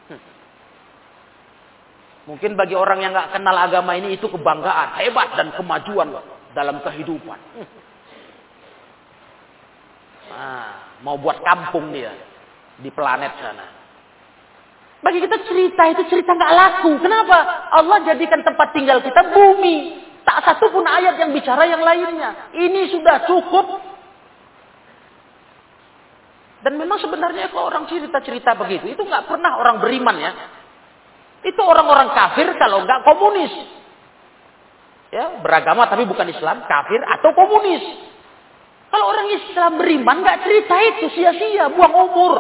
Hmm. 0.07 0.21
Mungkin 2.31 2.55
bagi 2.55 2.71
orang 2.79 3.03
yang 3.03 3.11
nggak 3.11 3.35
kenal 3.35 3.51
agama 3.51 3.99
ini 3.99 4.15
itu 4.15 4.31
kebanggaan, 4.31 4.95
hebat 4.95 5.35
dan 5.35 5.51
kemajuan 5.59 6.07
dalam 6.55 6.79
kehidupan. 6.79 7.35
Nah, 10.29 11.03
mau 11.03 11.19
buat 11.19 11.43
kampung 11.43 11.91
dia 11.91 12.15
di 12.79 12.87
planet 12.87 13.33
sana. 13.43 13.65
Bagi 15.03 15.19
kita 15.19 15.35
cerita 15.47 15.83
itu 15.89 16.03
cerita 16.11 16.31
nggak 16.31 16.53
laku. 16.55 16.95
Kenapa? 16.99 17.67
Allah 17.75 18.07
jadikan 18.07 18.39
tempat 18.43 18.71
tinggal 18.71 19.03
kita 19.03 19.35
bumi. 19.35 20.07
Tak 20.23 20.47
satu 20.47 20.71
pun 20.71 20.87
ayat 20.87 21.19
yang 21.19 21.31
bicara 21.35 21.67
yang 21.67 21.83
lainnya. 21.83 22.51
Ini 22.55 22.93
sudah 22.93 23.27
cukup. 23.27 23.88
Dan 26.69 26.77
memang 26.77 27.01
sebenarnya 27.01 27.49
kalau 27.49 27.73
orang 27.73 27.89
cerita-cerita 27.89 28.53
begitu, 28.53 28.93
itu 28.93 29.01
nggak 29.01 29.25
pernah 29.25 29.57
orang 29.57 29.81
beriman 29.81 30.13
ya. 30.21 30.31
Itu 31.41 31.65
orang-orang 31.65 32.13
kafir 32.13 32.45
kalau 32.61 32.85
nggak 32.85 33.01
komunis 33.09 33.79
ya 35.09 35.41
beragama 35.41 35.89
tapi 35.89 36.05
bukan 36.05 36.29
Islam, 36.29 36.65
kafir 36.69 37.01
atau 37.01 37.33
komunis. 37.33 37.81
Kalau 38.89 39.05
orang 39.05 39.27
Islam 39.33 39.71
beriman 39.77 40.17
nggak 40.21 40.39
cerita 40.45 40.75
itu 40.81 41.05
sia-sia, 41.17 41.69
buang 41.73 41.93
umur. 42.09 42.33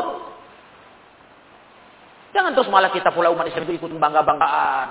Jangan 2.29 2.53
terus 2.53 2.69
malah 2.69 2.93
kita 2.93 3.09
pula 3.09 3.33
umat 3.33 3.49
Islam 3.49 3.65
itu 3.65 3.81
ikut 3.81 3.89
bangga-banggaan. 3.97 4.87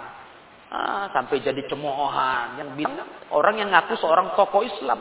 Ah, 0.69 1.09
sampai 1.17 1.41
jadi 1.41 1.65
cemoohan 1.65 2.61
yang 2.61 2.77
bilang 2.77 3.09
orang 3.33 3.57
yang 3.57 3.71
ngaku 3.73 3.95
seorang 4.03 4.35
tokoh 4.35 4.67
Islam. 4.67 5.01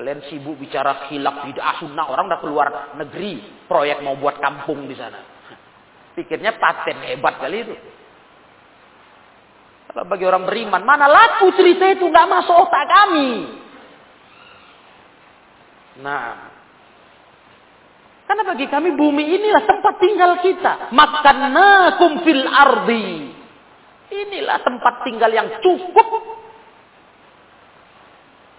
Kalian 0.00 0.24
sibuk 0.32 0.56
bicara 0.56 1.12
khilaf 1.12 1.44
bid'ah 1.44 1.76
sunnah, 1.76 2.08
orang 2.08 2.32
udah 2.32 2.40
keluar 2.40 2.68
negeri, 2.96 3.36
proyek 3.68 4.00
mau 4.00 4.16
buat 4.16 4.40
kampung 4.40 4.88
di 4.88 4.96
sana. 4.96 5.20
Pikirnya 6.16 6.56
paten 6.56 7.04
hebat 7.04 7.36
kali 7.36 7.68
itu. 7.68 7.76
Kalau 9.92 10.08
bagi 10.08 10.24
orang 10.24 10.48
beriman, 10.48 10.80
mana 10.88 11.04
laku 11.04 11.52
cerita 11.52 11.84
itu 11.92 12.08
nggak 12.08 12.28
masuk 12.32 12.56
otak 12.64 12.84
kami. 12.88 13.28
Nah, 16.00 16.48
karena 18.24 18.42
bagi 18.56 18.72
kami 18.72 18.96
bumi 18.96 19.36
inilah 19.36 19.68
tempat 19.68 19.94
tinggal 20.00 20.32
kita. 20.40 20.96
Makannakum 20.96 22.24
fil 22.24 22.48
ardi. 22.48 23.36
Inilah 24.08 24.64
tempat 24.64 25.04
tinggal 25.04 25.28
yang 25.28 25.60
cukup. 25.60 26.19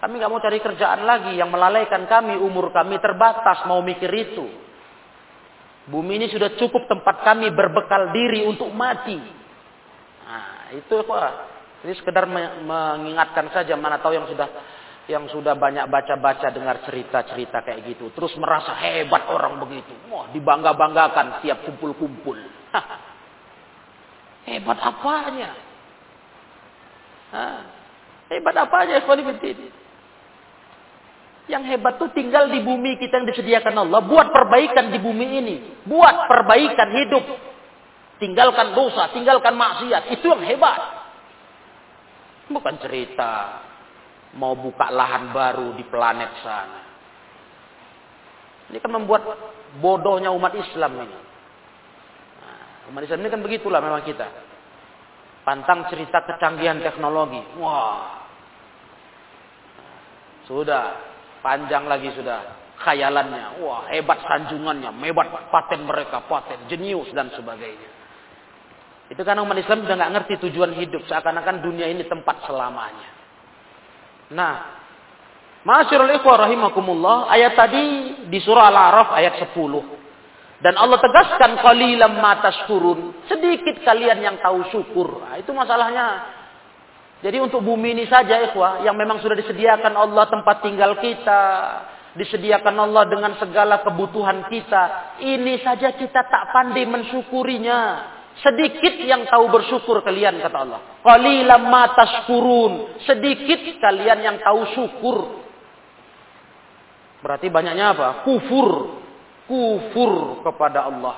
Kami 0.02 0.18
nggak 0.18 0.32
mau 0.34 0.42
cari 0.42 0.58
kerjaan 0.58 1.06
lagi 1.06 1.38
yang 1.38 1.46
melalaikan 1.46 2.10
kami, 2.10 2.34
umur 2.34 2.74
kami 2.74 2.98
terbatas 2.98 3.62
mau 3.70 3.78
mikir 3.86 4.10
itu. 4.10 4.50
Bumi 5.86 6.18
ini 6.18 6.26
sudah 6.26 6.58
cukup 6.58 6.90
tempat 6.90 7.22
kami 7.22 7.54
berbekal 7.54 8.10
diri 8.10 8.42
untuk 8.42 8.66
mati. 8.74 9.14
Nah, 10.26 10.74
itu 10.74 10.94
apa? 11.06 11.46
Ini 11.86 11.94
sekedar 11.94 12.26
mengingatkan 12.66 13.54
saja 13.54 13.78
mana 13.78 14.02
tahu 14.02 14.18
yang 14.18 14.26
sudah 14.26 14.50
yang 15.06 15.26
sudah 15.30 15.54
banyak 15.54 15.86
baca-baca 15.86 16.50
dengar 16.50 16.82
cerita-cerita 16.82 17.62
kayak 17.62 17.94
gitu. 17.94 18.10
Terus 18.10 18.34
merasa 18.42 18.74
hebat 18.82 19.30
orang 19.30 19.62
begitu. 19.62 19.94
Wah, 20.10 20.26
dibangga-banggakan 20.34 21.46
tiap 21.46 21.62
kumpul-kumpul. 21.62 22.42
hebat 24.50 24.78
apanya? 24.82 25.50
Hah? 27.30 27.58
Hebat 28.30 28.54
apanya 28.58 28.98
Yang 31.52 31.76
hebat 31.76 32.00
tuh 32.00 32.08
tinggal 32.16 32.48
di 32.48 32.64
bumi 32.64 32.96
kita 32.96 33.20
yang 33.20 33.28
disediakan 33.28 33.84
Allah. 33.84 34.00
Buat 34.08 34.32
perbaikan 34.32 34.88
di 34.88 34.96
bumi 34.96 35.26
ini. 35.36 35.56
Buat 35.84 36.24
perbaikan 36.24 36.88
hidup. 36.96 37.24
Tinggalkan 38.16 38.72
dosa, 38.72 39.12
tinggalkan 39.12 39.52
maksiat. 39.52 40.16
Itu 40.16 40.32
yang 40.32 40.40
hebat. 40.48 40.80
Bukan 42.48 42.80
cerita. 42.80 43.60
mau 44.32 44.56
buka 44.56 44.88
lahan 44.88 45.28
baru 45.28 45.76
di 45.76 45.84
planet 45.92 46.40
sana. 46.40 46.80
Ini 48.72 48.80
kan 48.80 48.96
membuat 48.96 49.28
bodohnya 49.76 50.32
umat 50.32 50.56
Islam 50.56 51.04
ini. 51.04 51.18
Nah, 52.40 52.88
umat 52.88 53.04
Islam 53.04 53.20
ini 53.20 53.28
kan 53.28 53.44
begitulah 53.44 53.84
memang 53.84 54.00
kita. 54.08 54.24
Pantang 55.44 55.84
cerita 55.92 56.24
kecanggihan 56.24 56.80
teknologi. 56.80 57.44
Wah. 57.60 58.24
Sudah. 60.48 61.11
Panjang 61.42 61.90
lagi 61.90 62.14
sudah. 62.14 62.62
Khayalannya. 62.78 63.62
Wah 63.66 63.90
hebat 63.90 64.22
sanjungannya. 64.22 64.94
Hebat 65.02 65.28
paten 65.50 65.82
mereka. 65.82 66.22
Paten. 66.30 66.70
Jenius 66.70 67.10
dan 67.10 67.34
sebagainya. 67.34 67.90
Itu 69.10 69.20
karena 69.26 69.44
umat 69.44 69.58
Islam 69.58 69.84
sudah 69.84 69.96
nggak 69.98 70.12
ngerti 70.16 70.34
tujuan 70.48 70.72
hidup. 70.78 71.02
Seakan-akan 71.10 71.60
dunia 71.60 71.90
ini 71.90 72.06
tempat 72.06 72.46
selamanya. 72.46 73.10
Nah. 74.32 74.56
Masyarul 75.62 76.10
ikhwah 76.18 76.46
rahimakumullah. 76.46 77.30
Ayat 77.30 77.54
tadi 77.58 77.82
di 78.26 78.38
surah 78.42 78.70
Al-A'raf 78.70 79.14
ayat 79.14 79.34
10. 79.50 80.62
Dan 80.62 80.78
Allah 80.78 80.98
tegaskan 81.02 81.58
qalilam 81.58 82.22
matas 82.22 82.54
turun. 82.70 83.18
Sedikit 83.26 83.82
kalian 83.82 84.22
yang 84.22 84.36
tahu 84.38 84.62
syukur. 84.70 85.22
Nah, 85.22 85.38
itu 85.38 85.50
masalahnya. 85.50 86.06
Jadi 87.22 87.38
untuk 87.38 87.62
bumi 87.62 87.94
ini 87.94 88.04
saja 88.10 88.42
ikhwah. 88.50 88.82
Yang 88.82 88.96
memang 88.98 89.18
sudah 89.22 89.38
disediakan 89.38 89.94
Allah 89.94 90.26
tempat 90.26 90.60
tinggal 90.60 90.98
kita. 90.98 91.42
Disediakan 92.18 92.76
Allah 92.76 93.08
dengan 93.08 93.32
segala 93.38 93.80
kebutuhan 93.80 94.50
kita. 94.50 95.16
Ini 95.22 95.62
saja 95.62 95.94
kita 95.94 96.20
tak 96.26 96.44
pandai 96.50 96.84
mensyukurinya. 96.84 97.80
Sedikit 98.42 98.98
yang 99.00 99.28
tahu 99.28 99.48
bersyukur 99.48 100.02
kalian 100.02 100.42
kata 100.42 100.58
Allah. 100.66 100.80
Qalilam 101.00 101.62
matas 101.70 102.26
turun. 102.26 102.98
Sedikit 103.06 103.80
kalian 103.80 104.18
yang 104.20 104.36
tahu 104.42 104.60
syukur. 104.74 105.16
Berarti 107.22 107.46
banyaknya 107.48 107.94
apa? 107.94 108.08
Kufur 108.26 109.00
kufur 109.52 110.42
kepada 110.46 110.88
Allah. 110.88 111.16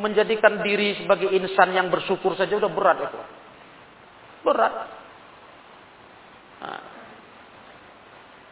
Menjadikan 0.00 0.64
diri 0.64 0.96
sebagai 1.04 1.28
insan 1.36 1.76
yang 1.76 1.92
bersyukur 1.92 2.32
saja 2.36 2.56
udah 2.56 2.72
berat 2.72 2.98
itu. 3.00 3.20
Berat. 4.40 4.74
Nah, 6.60 6.82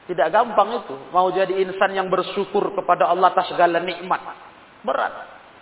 tidak 0.08 0.28
gampang 0.32 0.84
itu. 0.84 0.96
Mau 1.12 1.28
jadi 1.28 1.52
insan 1.60 1.92
yang 1.92 2.08
bersyukur 2.08 2.72
kepada 2.72 3.12
Allah 3.12 3.28
atas 3.28 3.52
segala 3.52 3.76
nikmat. 3.80 4.20
Berat. 4.80 5.12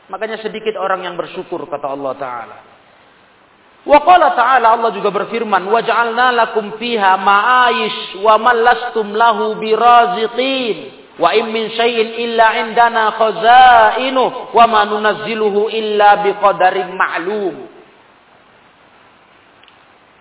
Makanya 0.07 0.39
sedikit 0.39 0.79
orang 0.79 1.03
yang 1.03 1.19
bersyukur 1.19 1.67
kata 1.67 1.87
Allah 1.91 2.15
Ta'ala. 2.15 2.59
Wa 3.87 4.03
qala 4.03 4.35
ta'ala 4.35 4.75
Allah 4.75 4.91
juga 4.91 5.15
berfirman, 5.15 5.63
"Wa 5.71 5.79
ja'alna 5.79 6.35
lakum 6.35 6.75
fiha 6.75 7.15
ma'ayish 7.23 8.19
wa 8.19 8.35
mallastum 8.35 9.15
lahu 9.15 9.63
biraziqin." 9.63 11.07
Wa 11.17 11.33
in 11.33 11.49
min 11.49 11.73
illa 11.73 12.61
indana 12.61 13.15
khazainu 13.17 14.53
wa 14.53 14.65
ma 14.69 14.85
nunazziluhu 14.85 15.73
illa 15.73 16.21
biqadarin 16.21 16.93
ma'lum. 16.93 17.76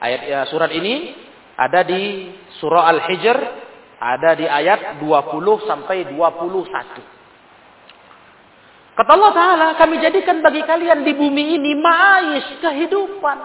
Ayat 0.05 0.21
ya, 0.29 0.45
surat 0.53 0.69
ini 0.69 1.17
ada 1.57 1.81
di 1.81 2.29
surah 2.61 2.85
Al-Hijr, 2.93 3.37
ada 3.97 4.37
di 4.37 4.45
ayat 4.45 5.01
20 5.01 5.65
sampai 5.65 6.05
21. 6.13 7.01
Kata 8.95 9.11
Allah 9.11 9.31
Ta'ala, 9.33 9.67
kami 9.81 9.97
jadikan 9.97 10.45
bagi 10.45 10.61
kalian 10.61 11.01
di 11.01 11.17
bumi 11.17 11.57
ini 11.57 11.73
ma'ais, 11.73 12.61
kehidupan. 12.61 13.37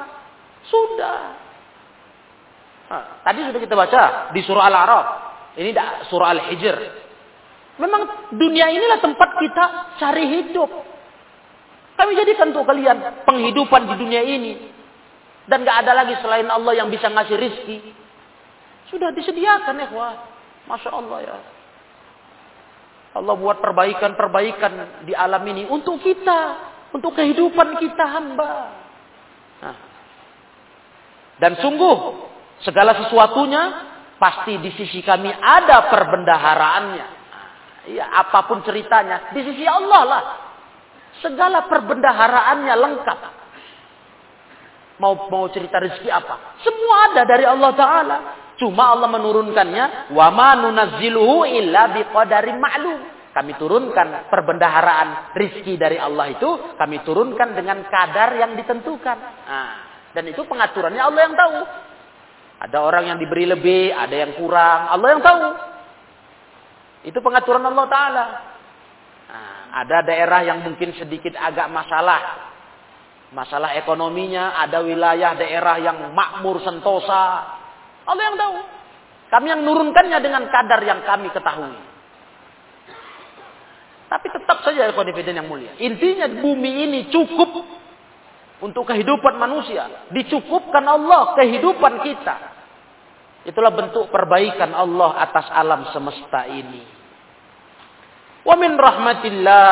Sudah. 0.69 1.21
Nah, 2.93 3.25
tadi 3.25 3.41
sudah 3.49 3.61
kita 3.65 3.75
baca 3.75 4.29
di 4.37 4.45
surah 4.45 4.69
Al-A'raf. 4.69 5.07
Ini 5.57 5.71
surah 6.13 6.29
Al-Hijr. 6.37 6.77
Memang 7.81 8.29
dunia 8.37 8.69
inilah 8.69 9.01
tempat 9.01 9.31
kita 9.41 9.65
cari 9.97 10.29
hidup. 10.29 10.69
Kami 11.97 12.13
jadikan 12.21 12.53
untuk 12.53 12.69
kalian 12.69 13.25
penghidupan 13.25 13.89
di 13.89 13.95
dunia 13.97 14.21
ini. 14.21 14.53
Dan 15.51 15.67
gak 15.67 15.83
ada 15.83 15.99
lagi 15.99 16.15
selain 16.23 16.47
Allah 16.47 16.79
yang 16.79 16.87
bisa 16.87 17.11
ngasih 17.11 17.35
rizki. 17.35 17.83
Sudah 18.87 19.11
disediakan 19.11 19.83
ya 19.83 19.89
wah. 19.91 20.15
Masya 20.71 20.91
Allah 20.95 21.19
ya. 21.27 21.37
Allah 23.19 23.35
buat 23.35 23.59
perbaikan-perbaikan 23.59 25.03
di 25.03 25.11
alam 25.11 25.43
ini 25.51 25.67
untuk 25.67 25.99
kita. 25.99 26.71
Untuk 26.95 27.19
kehidupan 27.19 27.83
kita 27.83 28.05
hamba. 28.07 28.51
Nah. 29.63 29.77
Dan 31.43 31.59
sungguh 31.59 31.97
segala 32.63 32.95
sesuatunya 33.03 33.63
pasti 34.23 34.55
di 34.59 34.71
sisi 34.79 35.03
kami 35.03 35.35
ada 35.35 35.91
perbendaharaannya. 35.91 37.07
Ya, 37.91 38.07
apa 38.23 38.47
pun 38.47 38.63
ceritanya. 38.63 39.35
Di 39.35 39.43
sisi 39.43 39.67
Allah 39.67 40.03
lah. 40.07 40.23
Segala 41.19 41.67
perbendaharaannya 41.67 42.75
lengkap. 42.79 43.40
Mau 45.01 45.17
mau 45.33 45.49
cerita 45.49 45.81
rezeki 45.81 46.13
apa? 46.13 46.61
Semua 46.61 47.09
ada 47.09 47.25
dari 47.25 47.49
Allah 47.49 47.73
Ta'ala. 47.73 48.17
Cuma 48.61 48.93
Allah 48.93 49.09
menurunkannya. 49.09 50.13
Wa 50.13 50.29
ma 50.29 50.53
nunazziluhu 50.61 51.49
illa 51.49 51.89
biqadarin 51.97 52.61
ma'lum. 52.61 53.01
Kami 53.33 53.57
turunkan 53.57 54.29
perbendaharaan 54.29 55.33
rizki 55.33 55.81
dari 55.81 55.97
Allah 55.97 56.37
itu. 56.37 56.77
Kami 56.77 57.01
turunkan 57.01 57.57
dengan 57.57 57.81
kadar 57.89 58.37
yang 58.37 58.53
ditentukan. 58.61 59.17
Nah, 59.49 59.75
dan 60.13 60.25
itu 60.29 60.45
pengaturannya 60.45 61.01
Allah 61.01 61.21
yang 61.25 61.37
tahu. 61.39 61.59
Ada 62.61 62.79
orang 62.85 63.09
yang 63.09 63.17
diberi 63.17 63.49
lebih, 63.49 63.97
ada 63.97 64.13
yang 64.13 64.37
kurang. 64.37 64.93
Allah 64.93 65.09
yang 65.17 65.23
tahu. 65.25 65.47
Itu 67.09 67.25
pengaturan 67.25 67.65
Allah 67.65 67.87
Ta'ala. 67.89 68.25
Nah, 69.31 69.55
ada 69.81 70.05
daerah 70.05 70.45
yang 70.45 70.61
mungkin 70.61 70.93
sedikit 70.99 71.33
agak 71.41 71.73
masalah. 71.73 72.50
Masalah 73.31 73.79
ekonominya, 73.79 74.59
ada 74.59 74.83
wilayah 74.83 75.39
daerah 75.39 75.79
yang 75.79 76.11
makmur 76.11 76.59
sentosa. 76.67 77.47
Allah 78.03 78.25
yang 78.27 78.35
tahu. 78.35 78.57
Kami 79.31 79.47
yang 79.47 79.63
nurunkannya 79.63 80.19
dengan 80.19 80.51
kadar 80.51 80.83
yang 80.83 81.07
kami 81.07 81.31
ketahui. 81.31 81.79
Tapi 84.11 84.27
tetap 84.35 84.67
saja 84.67 84.91
dividen 84.91 85.39
yang 85.39 85.47
mulia. 85.47 85.79
Intinya 85.79 86.27
bumi 86.27 86.91
ini 86.91 87.01
cukup 87.15 87.63
untuk 88.59 88.91
kehidupan 88.91 89.39
manusia. 89.39 90.11
Dicukupkan 90.11 90.83
Allah 90.83 91.39
kehidupan 91.39 92.03
kita. 92.03 92.37
Itulah 93.47 93.71
bentuk 93.71 94.11
perbaikan 94.11 94.75
Allah 94.75 95.23
atas 95.23 95.47
alam 95.55 95.87
semesta 95.95 96.51
ini. 96.51 96.83
Wa 98.43 98.59
min 98.59 98.75
rahmatillah 98.75 99.71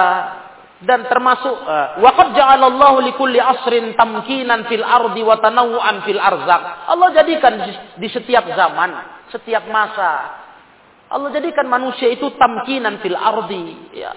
dan 0.78 1.10
termasuk 1.10 1.56
uh, 1.66 1.98
wa 1.98 2.10
qad 2.14 2.38
ja'alallahu 2.38 3.02
likulli 3.10 3.42
asrin 3.42 3.98
tamkinan 3.98 4.70
fil 4.70 4.86
ardi 4.86 5.26
wa 5.26 5.36
tanawu'an 5.42 6.06
fil 6.06 6.22
arzak. 6.22 6.62
Allah 6.86 7.08
jadikan 7.18 7.54
di 7.98 8.08
setiap 8.10 8.46
zaman, 8.54 9.24
setiap 9.34 9.66
masa 9.66 10.38
Allah 11.08 11.32
jadikan 11.32 11.64
manusia 11.66 12.12
itu 12.12 12.30
tamkinan 12.36 13.00
fil 13.00 13.16
ardi, 13.16 13.96
ya. 13.96 14.12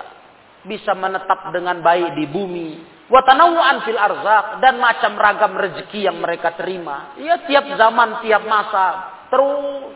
Bisa 0.61 0.93
menetap 0.93 1.49
dengan 1.49 1.81
baik 1.81 2.13
di 2.13 2.29
bumi. 2.29 2.69
Wa 3.09 3.25
tanawu'an 3.25 3.81
fil 3.81 3.97
arzak 3.97 4.61
dan 4.61 4.77
macam 4.77 5.17
ragam 5.17 5.57
rezeki 5.57 6.05
yang 6.05 6.21
mereka 6.21 6.53
terima. 6.53 7.17
Ya 7.17 7.41
tiap 7.47 7.65
zaman, 7.73 8.21
tiap 8.21 8.45
masa 8.45 9.17
Terus. 9.31 9.95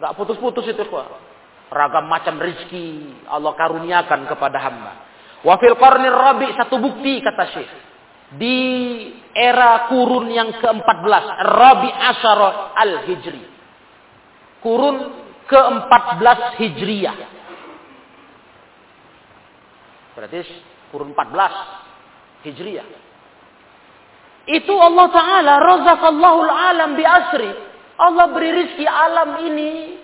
Gak 0.00 0.12
putus-putus 0.16 0.64
itu 0.64 0.84
kok. 0.88 1.08
Ragam 1.66 2.06
macam 2.06 2.38
rizki 2.38 3.10
Allah 3.26 3.52
karuniakan 3.58 4.30
kepada 4.30 4.58
hamba. 4.62 4.92
Wafil 5.42 5.74
qarnir 5.78 6.14
rabi 6.14 6.50
satu 6.54 6.78
bukti 6.78 7.18
kata 7.22 7.44
Syekh. 7.54 7.72
Di 8.38 8.58
era 9.30 9.86
kurun 9.86 10.30
yang 10.30 10.50
ke-14. 10.58 11.24
Rabi 11.46 11.90
asyara 11.90 12.74
al-hijri. 12.74 13.42
Kurun 14.62 14.96
ke-14 15.46 16.38
hijriyah. 16.58 17.16
Berarti 20.18 20.38
kurun 20.90 21.14
14 21.14 22.46
hijriyah. 22.50 22.86
Itu 24.46 24.74
Allah 24.78 25.06
Ta'ala 25.10 25.52
razaqallahu 25.58 26.40
alam 26.46 26.94
bi 26.94 27.02
asri. 27.02 27.50
Allah 27.98 28.26
beri 28.30 28.50
rizki 28.54 28.86
alam 28.86 29.42
ini. 29.42 29.95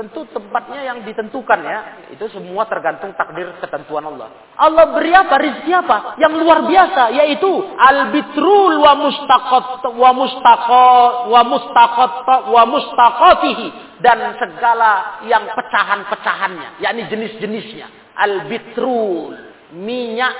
Tentu 0.00 0.24
tempatnya 0.32 0.80
yang 0.80 1.04
ditentukan 1.04 1.60
ya. 1.60 2.08
Itu 2.08 2.24
semua 2.32 2.64
tergantung 2.64 3.12
takdir 3.12 3.52
ketentuan 3.60 4.08
Allah. 4.08 4.32
Allah 4.56 4.96
beri 4.96 5.12
apa? 5.12 5.36
Rizki 5.36 5.68
apa? 5.76 6.16
Yang 6.16 6.40
luar 6.40 6.64
biasa. 6.64 7.12
Yaitu 7.12 7.52
al-bitrul 7.76 8.80
wa 8.80 8.96
mustaqat 8.96 9.92
wa 9.92 10.10
mustaqat 10.16 11.14
wa 11.28 11.40
mustaqat 11.44 12.12
wa 12.48 12.62
mustaqatihi. 12.64 13.68
Dan 14.00 14.40
segala 14.40 15.20
yang 15.28 15.44
pecahan-pecahannya. 15.52 16.80
yakni 16.80 17.04
jenis-jenisnya. 17.04 18.16
Al-bitrul. 18.16 19.36
Minyak 19.76 20.32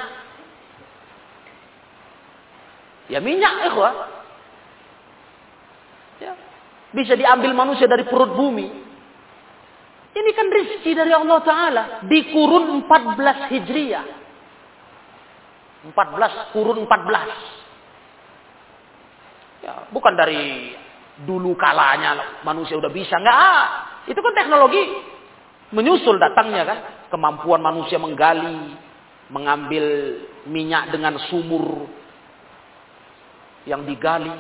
Ya 3.12 3.20
minyak 3.20 3.68
ikhwah. 3.68 3.92
Ya. 6.22 6.32
Bisa 6.96 7.12
diambil 7.12 7.52
manusia 7.52 7.84
dari 7.90 8.08
perut 8.08 8.32
bumi. 8.32 8.89
Ini 10.10 10.30
kan 10.34 10.50
rizki 10.50 10.90
dari 10.90 11.14
Allah 11.14 11.38
Ta'ala. 11.42 11.82
Di 12.06 12.34
kurun 12.34 12.82
14 12.86 13.50
Hijriah. 13.54 14.06
14, 15.86 16.52
kurun 16.52 16.82
14. 16.82 19.64
Ya, 19.64 19.86
bukan 19.94 20.18
dari 20.18 20.74
dulu 21.22 21.54
kalanya 21.54 22.42
manusia 22.42 22.74
udah 22.74 22.90
bisa. 22.90 23.22
Enggak. 23.22 23.64
Itu 24.10 24.18
kan 24.18 24.34
teknologi. 24.34 24.82
Menyusul 25.70 26.18
datangnya 26.18 26.66
kan. 26.66 26.78
Kemampuan 27.14 27.62
manusia 27.62 28.02
menggali. 28.02 28.74
Mengambil 29.30 30.18
minyak 30.50 30.90
dengan 30.90 31.22
sumur. 31.30 31.86
Yang 33.62 33.94
digali 33.94 34.34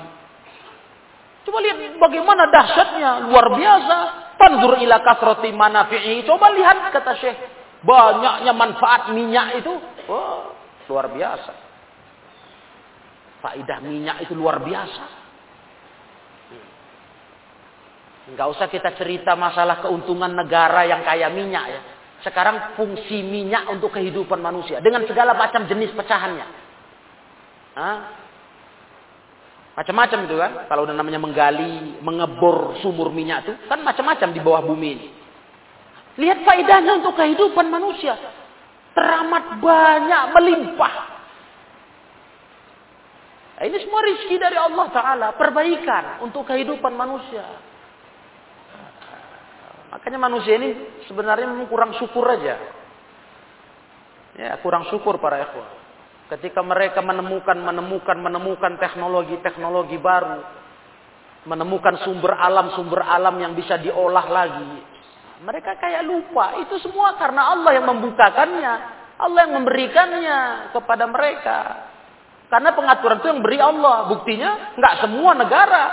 Coba 1.40 1.56
lihat 1.64 1.96
bagaimana 1.96 2.52
dahsyatnya, 2.52 3.32
luar 3.32 3.46
biasa. 3.56 3.96
Tanzur 4.40 4.80
ila 4.80 5.04
kasrati 5.04 5.52
manafi'i. 5.52 6.24
Coba 6.24 6.48
lihat 6.56 6.88
kata 6.88 7.12
Syekh, 7.20 7.36
banyaknya 7.84 8.52
manfaat 8.56 9.12
minyak 9.12 9.60
itu. 9.60 9.76
Oh, 10.08 10.56
luar 10.88 11.12
biasa. 11.12 11.52
Faidah 13.44 13.84
minyak 13.84 14.24
itu 14.24 14.32
luar 14.32 14.64
biasa. 14.64 15.04
Enggak 18.32 18.48
usah 18.48 18.66
kita 18.72 18.96
cerita 18.96 19.36
masalah 19.36 19.84
keuntungan 19.84 20.32
negara 20.32 20.88
yang 20.88 21.04
kaya 21.04 21.28
minyak 21.28 21.64
ya. 21.68 21.80
Sekarang 22.24 22.76
fungsi 22.76 23.24
minyak 23.24 23.68
untuk 23.72 23.92
kehidupan 23.96 24.40
manusia 24.40 24.80
dengan 24.80 25.04
segala 25.08 25.36
macam 25.36 25.64
jenis 25.68 25.92
pecahannya. 25.96 26.46
Hah? 27.76 27.96
Macam-macam 29.80 30.18
itu 30.28 30.36
kan. 30.36 30.52
Kalau 30.68 30.84
udah 30.84 30.92
namanya 30.92 31.16
menggali, 31.16 31.96
mengebor 32.04 32.76
sumur 32.84 33.08
minyak 33.08 33.48
itu 33.48 33.56
kan 33.64 33.80
macam-macam 33.80 34.28
di 34.28 34.40
bawah 34.44 34.60
bumi 34.60 34.88
ini. 34.92 35.08
Lihat 36.20 36.44
faedahnya 36.44 37.00
untuk 37.00 37.16
kehidupan 37.16 37.72
manusia. 37.72 38.12
Teramat 38.92 39.56
banyak, 39.56 40.22
melimpah. 40.36 40.94
Nah, 43.56 43.64
ini 43.64 43.76
semua 43.80 44.04
rizki 44.04 44.36
dari 44.36 44.60
Allah 44.60 44.86
Ta'ala. 44.92 45.28
Perbaikan 45.40 46.28
untuk 46.28 46.44
kehidupan 46.44 46.92
manusia. 46.92 47.40
Makanya 49.96 50.20
manusia 50.20 50.60
ini 50.60 50.76
sebenarnya 51.08 51.48
memang 51.48 51.72
kurang 51.72 51.96
syukur 51.96 52.28
aja. 52.28 52.60
Ya, 54.36 54.60
kurang 54.60 54.92
syukur 54.92 55.16
para 55.16 55.40
ikhwah. 55.40 55.79
Ketika 56.30 56.62
mereka 56.62 57.02
menemukan, 57.02 57.58
menemukan, 57.58 58.14
menemukan 58.14 58.78
teknologi-teknologi 58.78 59.98
baru. 59.98 60.38
Menemukan 61.50 62.06
sumber 62.06 62.38
alam-sumber 62.38 63.02
alam 63.02 63.34
yang 63.42 63.58
bisa 63.58 63.74
diolah 63.82 64.30
lagi. 64.30 64.78
Mereka 65.42 65.74
kayak 65.82 66.06
lupa. 66.06 66.54
Itu 66.62 66.78
semua 66.78 67.18
karena 67.18 67.50
Allah 67.50 67.74
yang 67.74 67.86
membukakannya. 67.90 68.74
Allah 69.18 69.40
yang 69.42 69.58
memberikannya 69.58 70.38
kepada 70.70 71.04
mereka. 71.10 71.58
Karena 72.46 72.78
pengaturan 72.78 73.18
itu 73.18 73.26
yang 73.26 73.42
beri 73.42 73.58
Allah. 73.58 73.96
Buktinya 74.14 74.78
nggak 74.78 74.94
semua 75.02 75.34
negara 75.34 75.84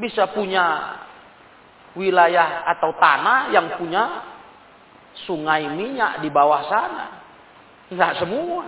bisa 0.00 0.32
punya 0.32 0.96
wilayah 1.92 2.64
atau 2.72 2.96
tanah 2.96 3.52
yang 3.52 3.76
punya 3.76 4.24
sungai 5.28 5.68
minyak 5.68 6.24
di 6.24 6.32
bawah 6.32 6.64
sana. 6.72 7.19
Enggak 7.90 8.22
semua. 8.22 8.64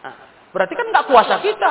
Nah, 0.00 0.14
berarti 0.56 0.74
kan 0.74 0.86
enggak 0.88 1.06
kuasa 1.06 1.34
kita. 1.44 1.70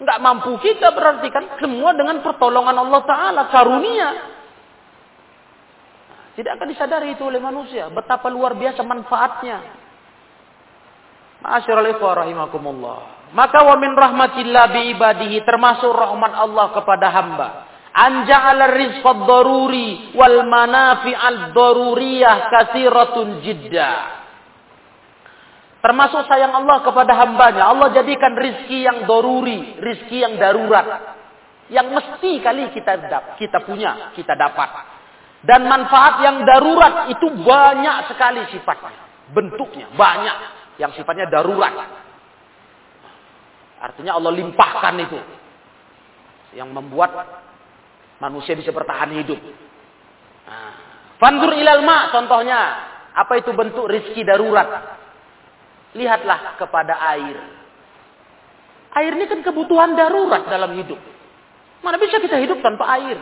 Enggak 0.00 0.18
mampu 0.18 0.56
kita 0.58 0.88
berarti 0.90 1.28
kan 1.28 1.44
semua 1.60 1.92
dengan 1.92 2.24
pertolongan 2.24 2.74
Allah 2.80 3.02
Ta'ala. 3.04 3.42
Karunia. 3.52 4.10
Tidak 6.32 6.52
akan 6.56 6.68
disadari 6.72 7.12
itu 7.12 7.28
oleh 7.28 7.36
manusia. 7.36 7.92
Betapa 7.92 8.32
luar 8.32 8.56
biasa 8.56 8.80
manfaatnya. 8.80 9.58
Ma'asyiral 11.44 11.92
rahimakumullah. 11.92 13.28
Maka 13.36 13.64
wa 13.64 13.76
min 13.76 13.92
rahmatillah 13.92 14.64
bi 14.72 15.36
termasuk 15.44 15.92
rahmat 15.92 16.32
Allah 16.32 16.66
kepada 16.72 17.06
hamba. 17.12 17.48
Anja'ala 17.92 18.72
rizqad 18.72 19.28
daruri 19.28 20.16
wal 20.16 20.48
manafi'al 20.48 21.52
daruriyah 21.52 22.48
kasiratun 22.48 23.44
jiddah. 23.44 24.21
Termasuk 25.82 26.30
sayang 26.30 26.54
Allah 26.54 26.78
kepada 26.86 27.10
hambanya. 27.26 27.66
Allah 27.66 27.90
jadikan 27.90 28.38
rizki 28.38 28.86
yang 28.86 29.02
doruri, 29.02 29.82
rizki 29.82 30.22
yang 30.22 30.38
darurat. 30.38 31.18
Yang 31.66 31.86
mesti 31.90 32.38
kali 32.38 32.70
kita 32.70 33.02
kita 33.34 33.58
punya, 33.66 34.14
kita 34.14 34.38
dapat. 34.38 34.70
Dan 35.42 35.66
manfaat 35.66 36.22
yang 36.22 36.46
darurat 36.46 37.10
itu 37.10 37.26
banyak 37.34 38.14
sekali 38.14 38.46
sifatnya. 38.54 39.26
Bentuknya 39.34 39.90
banyak. 39.98 40.38
Yang 40.78 41.02
sifatnya 41.02 41.26
darurat. 41.26 41.74
Artinya 43.82 44.14
Allah 44.14 44.38
limpahkan 44.38 44.94
itu. 45.02 45.18
Yang 46.54 46.70
membuat 46.70 47.10
manusia 48.22 48.54
bisa 48.54 48.70
bertahan 48.70 49.10
hidup. 49.18 49.40
Nah, 50.46 50.72
Fandur 51.18 51.50
ilal 51.58 51.82
ma 51.82 52.14
contohnya. 52.14 52.60
Apa 53.18 53.42
itu 53.42 53.50
bentuk 53.50 53.90
rizki 53.90 54.22
darurat? 54.22 55.01
Lihatlah 55.92 56.56
kepada 56.56 56.96
air. 57.16 57.36
Air 58.92 59.12
ini 59.16 59.24
kan 59.28 59.40
kebutuhan 59.44 59.96
darurat 59.96 60.44
dalam 60.48 60.72
hidup. 60.76 61.00
Mana 61.84 61.96
bisa 62.00 62.20
kita 62.20 62.36
hidup 62.40 62.60
tanpa 62.60 62.88
air? 62.96 63.16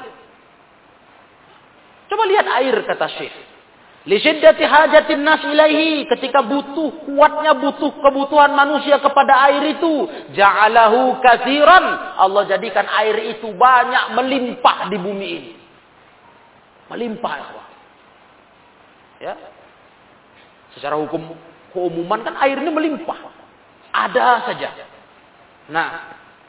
Coba 2.10 2.26
lihat 2.26 2.46
air 2.58 2.74
kata 2.86 3.06
Syekh. 3.18 3.34
Lisyiddati 4.06 4.64
hajatin 4.66 5.22
nas 5.22 5.42
ilaihi. 5.46 6.08
Ketika 6.10 6.42
butuh, 6.42 7.06
kuatnya 7.06 7.54
butuh 7.54 7.90
kebutuhan 8.00 8.54
manusia 8.54 8.98
kepada 8.98 9.46
air 9.50 9.78
itu. 9.78 10.08
Ja'alahu 10.34 11.22
kathiran. 11.22 12.18
Allah 12.18 12.42
jadikan 12.50 12.86
air 12.86 13.36
itu 13.36 13.54
banyak 13.54 14.18
melimpah 14.18 14.90
di 14.90 14.96
bumi 14.98 15.28
ini. 15.38 15.52
Melimpah. 16.90 17.34
Ya. 19.20 19.36
Secara 20.74 20.96
hukum 20.96 21.49
keumuman 21.70 22.20
kan 22.22 22.34
air 22.42 22.58
ini 22.58 22.70
melimpah. 22.70 23.18
Ada 23.90 24.46
saja. 24.46 24.68
Nah, 25.70 25.88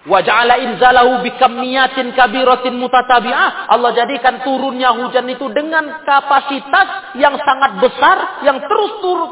waja'ala 0.05 0.62
inzalahu 0.62 1.25
bikamniyatin 1.25 2.13
kabiratin 2.13 2.77
mutatabi'ah. 2.77 3.69
Allah 3.69 3.91
jadikan 3.97 4.41
turunnya 4.45 4.93
hujan 4.97 5.25
itu 5.29 5.49
dengan 5.53 6.05
kapasitas 6.05 7.17
yang 7.17 7.38
sangat 7.41 7.81
besar 7.81 8.45
yang 8.45 8.62
terus 8.62 8.91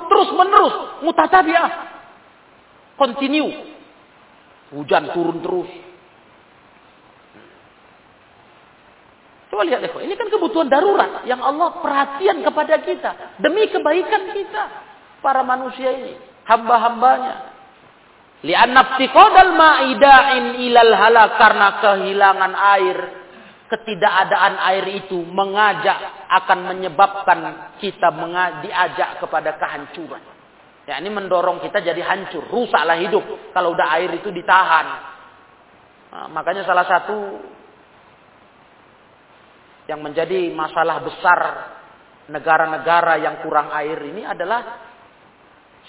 terus 0.10 0.30
menerus 0.34 0.76
mutatabi'ah. 1.06 1.72
Continue. 2.98 3.54
Hujan 4.70 5.14
turun 5.14 5.42
terus. 5.42 5.70
Coba 9.50 9.66
lihat 9.66 9.82
ini 9.82 10.14
kan 10.14 10.30
kebutuhan 10.30 10.70
darurat 10.70 11.26
yang 11.26 11.42
Allah 11.42 11.82
perhatian 11.82 12.46
kepada 12.46 12.86
kita 12.86 13.42
demi 13.42 13.66
kebaikan 13.66 14.30
kita 14.30 14.64
para 15.20 15.46
manusia 15.46 15.92
ini, 15.94 16.14
hamba-hambanya. 16.48 17.52
Li'anna 18.40 18.96
iftiqadal 18.96 19.52
ma'ida'in 19.52 20.64
ilal 20.64 20.94
halak 20.96 21.36
karena 21.36 21.68
kehilangan 21.84 22.54
air, 22.56 22.98
ketidakadaan 23.68 24.56
air 24.74 24.86
itu 25.04 25.20
mengajak 25.28 26.00
akan 26.32 26.60
menyebabkan 26.72 27.40
kita 27.84 28.10
diajak 28.64 29.20
kepada 29.20 29.60
kehancuran. 29.60 30.24
Ya, 30.90 30.98
ini 30.98 31.14
mendorong 31.14 31.62
kita 31.62 31.86
jadi 31.86 32.02
hancur, 32.02 32.50
rusaklah 32.50 32.98
hidup 32.98 33.54
kalau 33.54 33.78
udah 33.78 33.88
air 34.00 34.10
itu 34.18 34.34
ditahan. 34.34 34.88
Nah, 36.10 36.26
makanya 36.34 36.66
salah 36.66 36.88
satu 36.90 37.38
yang 39.86 40.02
menjadi 40.02 40.50
masalah 40.50 41.02
besar 41.06 41.40
negara-negara 42.30 43.22
yang 43.22 43.42
kurang 43.46 43.70
air 43.74 43.98
ini 44.02 44.26
adalah 44.26 44.89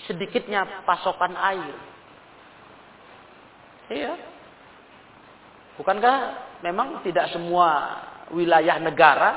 sedikitnya 0.09 0.85
pasokan 0.87 1.35
air. 1.37 1.77
Iya. 3.91 4.15
Bukankah 5.81 6.17
memang 6.63 7.03
tidak 7.03 7.33
semua 7.33 7.99
wilayah 8.31 8.79
negara 8.79 9.31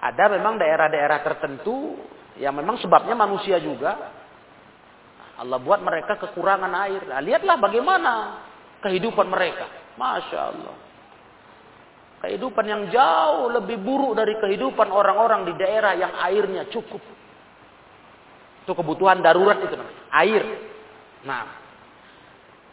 ada 0.00 0.32
memang 0.32 0.56
daerah-daerah 0.56 1.20
tertentu 1.20 2.00
yang 2.40 2.56
memang 2.56 2.80
sebabnya 2.80 3.12
manusia 3.12 3.60
juga. 3.60 4.16
Allah 5.36 5.60
buat 5.60 5.80
mereka 5.84 6.16
kekurangan 6.20 6.72
air. 6.88 7.04
Nah, 7.04 7.20
lihatlah 7.20 7.56
bagaimana 7.60 8.12
kehidupan 8.80 9.28
mereka. 9.28 9.68
Masya 10.00 10.38
Allah. 10.40 10.76
Kehidupan 12.20 12.64
yang 12.64 12.82
jauh 12.92 13.48
lebih 13.48 13.80
buruk 13.80 14.16
dari 14.16 14.36
kehidupan 14.36 14.88
orang-orang 14.92 15.48
di 15.48 15.54
daerah 15.56 15.96
yang 15.96 16.12
airnya 16.20 16.68
cukup. 16.68 17.00
Itu 18.64 18.72
kebutuhan 18.76 19.24
darurat 19.24 19.58
itu 19.60 19.74
namanya. 19.74 20.00
Air. 20.12 20.42
Nah. 21.24 21.60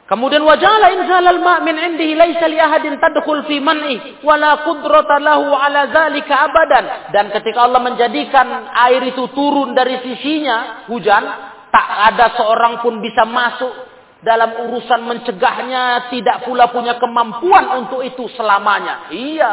Kemudian 0.08 0.40
wajala 0.40 0.88
inzalal 0.96 1.44
ma' 1.44 1.60
min 1.68 1.76
indihi 1.76 2.16
laisa 2.16 2.48
li 2.48 2.56
ahadin 2.56 2.96
tadkhul 2.96 3.44
fi 3.44 3.60
man'i 3.60 4.24
wala 4.24 4.64
qudrata 4.64 5.20
lahu 5.20 5.52
ala 5.52 5.92
zalika 5.92 6.48
abadan. 6.48 7.12
Dan 7.12 7.28
ketika 7.36 7.68
Allah 7.68 7.84
menjadikan 7.84 8.72
air 8.88 9.04
itu 9.04 9.28
turun 9.36 9.76
dari 9.76 10.00
sisinya, 10.00 10.88
hujan, 10.88 11.24
tak 11.68 11.88
ada 12.16 12.40
seorang 12.40 12.80
pun 12.80 13.04
bisa 13.04 13.28
masuk 13.28 13.76
dalam 14.24 14.64
urusan 14.64 15.04
mencegahnya, 15.04 16.08
tidak 16.08 16.48
pula 16.48 16.72
punya 16.72 16.96
kemampuan 16.96 17.84
untuk 17.84 18.00
itu 18.00 18.32
selamanya. 18.40 19.12
Iya, 19.12 19.52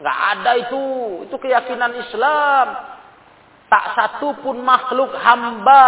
nggak 0.00 0.18
ada 0.40 0.50
itu. 0.56 0.84
Itu 1.28 1.36
keyakinan 1.36 2.00
Islam. 2.00 2.95
Tak 3.66 3.84
satu 3.98 4.38
pun 4.46 4.62
makhluk 4.62 5.10
hamba 5.18 5.84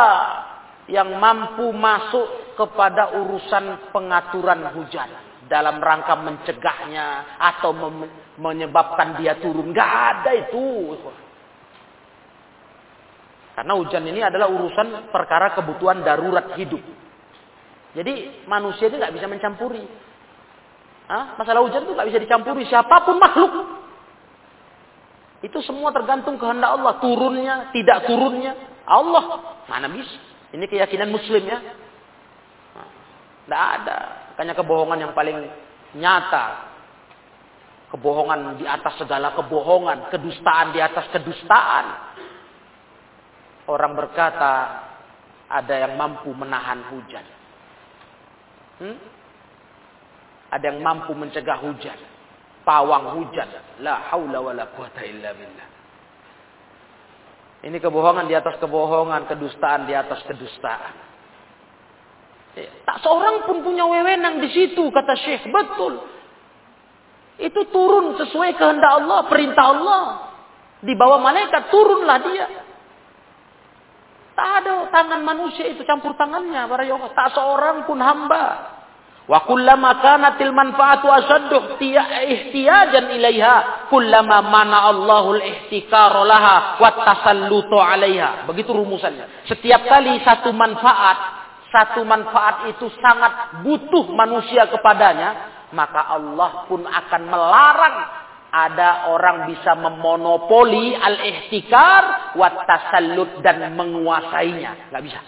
yang 0.91 1.14
mampu 1.20 1.70
masuk 1.70 2.57
kepada 2.59 3.14
urusan 3.22 3.95
pengaturan 3.95 4.74
hujan 4.74 5.07
dalam 5.47 5.79
rangka 5.79 6.18
mencegahnya 6.18 7.39
atau 7.39 7.70
menyebabkan 8.37 9.16
dia 9.20 9.39
turun. 9.39 9.70
Gak 9.70 9.91
ada 9.91 10.31
itu. 10.35 10.97
Karena 13.59 13.74
hujan 13.74 14.07
ini 14.07 14.22
adalah 14.22 14.47
urusan 14.55 15.11
perkara 15.11 15.51
kebutuhan 15.55 16.07
darurat 16.07 16.55
hidup. 16.55 16.79
Jadi 17.91 18.47
manusia 18.47 18.87
itu 18.87 18.95
nggak 18.95 19.11
bisa 19.11 19.26
mencampuri. 19.26 19.83
Hah? 21.11 21.35
Masalah 21.35 21.66
hujan 21.66 21.83
itu 21.83 21.91
nggak 21.91 22.09
bisa 22.12 22.20
dicampuri 22.22 22.62
siapa 22.70 23.03
pun 23.03 23.18
makhluk. 23.18 23.51
Itu 25.39 25.62
semua 25.62 25.95
tergantung 25.95 26.34
kehendak 26.34 26.74
Allah. 26.74 26.99
Turunnya, 26.99 27.70
tidak 27.70 28.11
turunnya. 28.11 28.53
Allah. 28.89 29.24
Mana 29.70 29.86
bisa. 29.86 30.18
Ini 30.51 30.64
keyakinan 30.66 31.12
muslim 31.12 31.47
ya. 31.47 31.59
Tidak 33.47 33.64
ada. 33.80 33.99
Makanya 34.34 34.55
kebohongan 34.59 34.99
yang 34.99 35.12
paling 35.14 35.39
nyata. 35.95 36.47
Kebohongan 37.95 38.59
di 38.59 38.66
atas 38.66 38.99
segala 38.99 39.32
kebohongan. 39.39 40.11
Kedustaan 40.11 40.74
di 40.74 40.80
atas 40.82 41.07
kedustaan. 41.14 41.86
Orang 43.68 43.95
berkata 43.95 44.53
ada 45.49 45.74
yang 45.76 45.95
mampu 45.95 46.34
menahan 46.34 46.82
hujan. 46.93 47.24
Hmm? 48.82 48.97
Ada 50.49 50.64
yang 50.72 50.80
mampu 50.80 51.12
mencegah 51.12 51.61
hujan. 51.61 52.18
Pawang 52.69 53.16
hujan. 53.16 53.49
La 53.81 54.12
haula 54.12 54.45
wa 54.45 54.53
la 54.53 54.69
quwata 54.69 55.01
illa 55.09 55.33
billah. 55.33 55.69
Ini 57.64 57.81
kebohongan 57.81 58.29
di 58.29 58.37
atas 58.37 58.61
kebohongan, 58.61 59.25
kedustaan 59.25 59.89
di 59.89 59.97
atas 59.97 60.21
kedustaan. 60.29 60.95
Ya, 62.61 62.69
tak 62.85 63.01
seorang 63.01 63.49
pun 63.49 63.64
punya 63.64 63.89
wewenang 63.89 64.45
di 64.45 64.53
situ, 64.53 64.85
kata 64.93 65.16
Syekh. 65.16 65.49
Betul. 65.49 66.05
Itu 67.41 67.73
turun 67.73 68.21
sesuai 68.21 68.53
kehendak 68.61 68.93
Allah, 69.01 69.21
perintah 69.33 69.64
Allah. 69.73 70.03
Di 70.85 70.93
bawah 70.93 71.25
malaikat, 71.25 71.73
turunlah 71.73 72.19
dia. 72.21 72.47
Tak 74.37 74.51
ada 74.62 74.93
tangan 74.93 75.25
manusia 75.25 75.66
itu 75.66 75.83
campur 75.89 76.14
tangannya. 76.14 76.69
Para 76.69 76.85
Tak 76.87 77.29
seorang 77.33 77.89
pun 77.89 77.99
hamba 77.99 78.78
Wa 79.29 79.45
kullama 79.45 80.01
kanatil 80.01 80.57
manfaatu 80.57 81.05
asaddu 81.12 81.76
ihtiyajan 81.76 83.12
ilaiha 83.12 83.85
kullama 83.93 84.41
mana 84.41 84.89
Allahul 84.89 85.45
ihtikar 85.45 86.16
laha 86.24 86.81
wa 86.81 86.89
alaiha. 87.93 88.49
Begitu 88.49 88.72
rumusannya. 88.72 89.45
Setiap 89.45 89.85
kali 89.85 90.24
satu 90.24 90.49
manfaat, 90.57 91.18
satu 91.68 92.09
manfaat 92.09 92.72
itu 92.72 92.89
sangat 93.05 93.61
butuh 93.68 94.09
manusia 94.16 94.64
kepadanya, 94.72 95.61
maka 95.76 96.09
Allah 96.09 96.64
pun 96.64 96.89
akan 96.89 97.22
melarang 97.29 97.97
ada 98.49 99.12
orang 99.12 99.45
bisa 99.53 99.76
memonopoli 99.76 100.97
al-ihtikar 100.97 102.33
wa 102.33 102.49
tasallut 102.64 103.45
dan 103.45 103.76
menguasainya. 103.76 104.89
Enggak 104.89 105.05
bisa. 105.05 105.20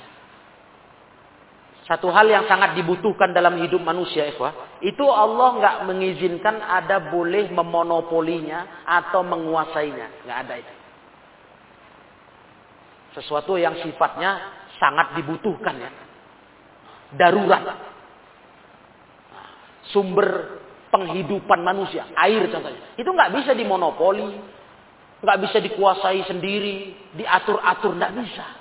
Satu 1.88 2.12
hal 2.12 2.28
yang 2.28 2.44
sangat 2.44 2.76
dibutuhkan 2.76 3.32
dalam 3.32 3.56
hidup 3.58 3.80
manusia. 3.80 4.28
Itu 4.84 5.06
Allah 5.08 5.48
nggak 5.58 5.76
mengizinkan 5.88 6.60
ada 6.60 7.08
boleh 7.08 7.48
memonopolinya 7.50 8.84
atau 8.84 9.24
menguasainya. 9.24 10.28
Nggak 10.28 10.38
ada 10.44 10.54
itu. 10.60 10.74
Sesuatu 13.16 13.58
yang 13.58 13.74
sifatnya 13.82 14.38
sangat 14.78 15.18
dibutuhkan 15.18 15.74
ya. 15.82 15.90
Darurat. 17.16 17.64
Sumber 19.90 20.62
penghidupan 20.94 21.58
manusia. 21.64 22.06
Air 22.14 22.46
contohnya. 22.52 22.94
Itu 22.94 23.10
nggak 23.10 23.32
bisa 23.40 23.56
dimonopoli. 23.56 24.28
nggak 25.20 25.38
bisa 25.42 25.58
dikuasai 25.58 26.22
sendiri. 26.28 26.94
Diatur-atur. 27.18 27.98
nggak 27.98 28.14
bisa. 28.14 28.59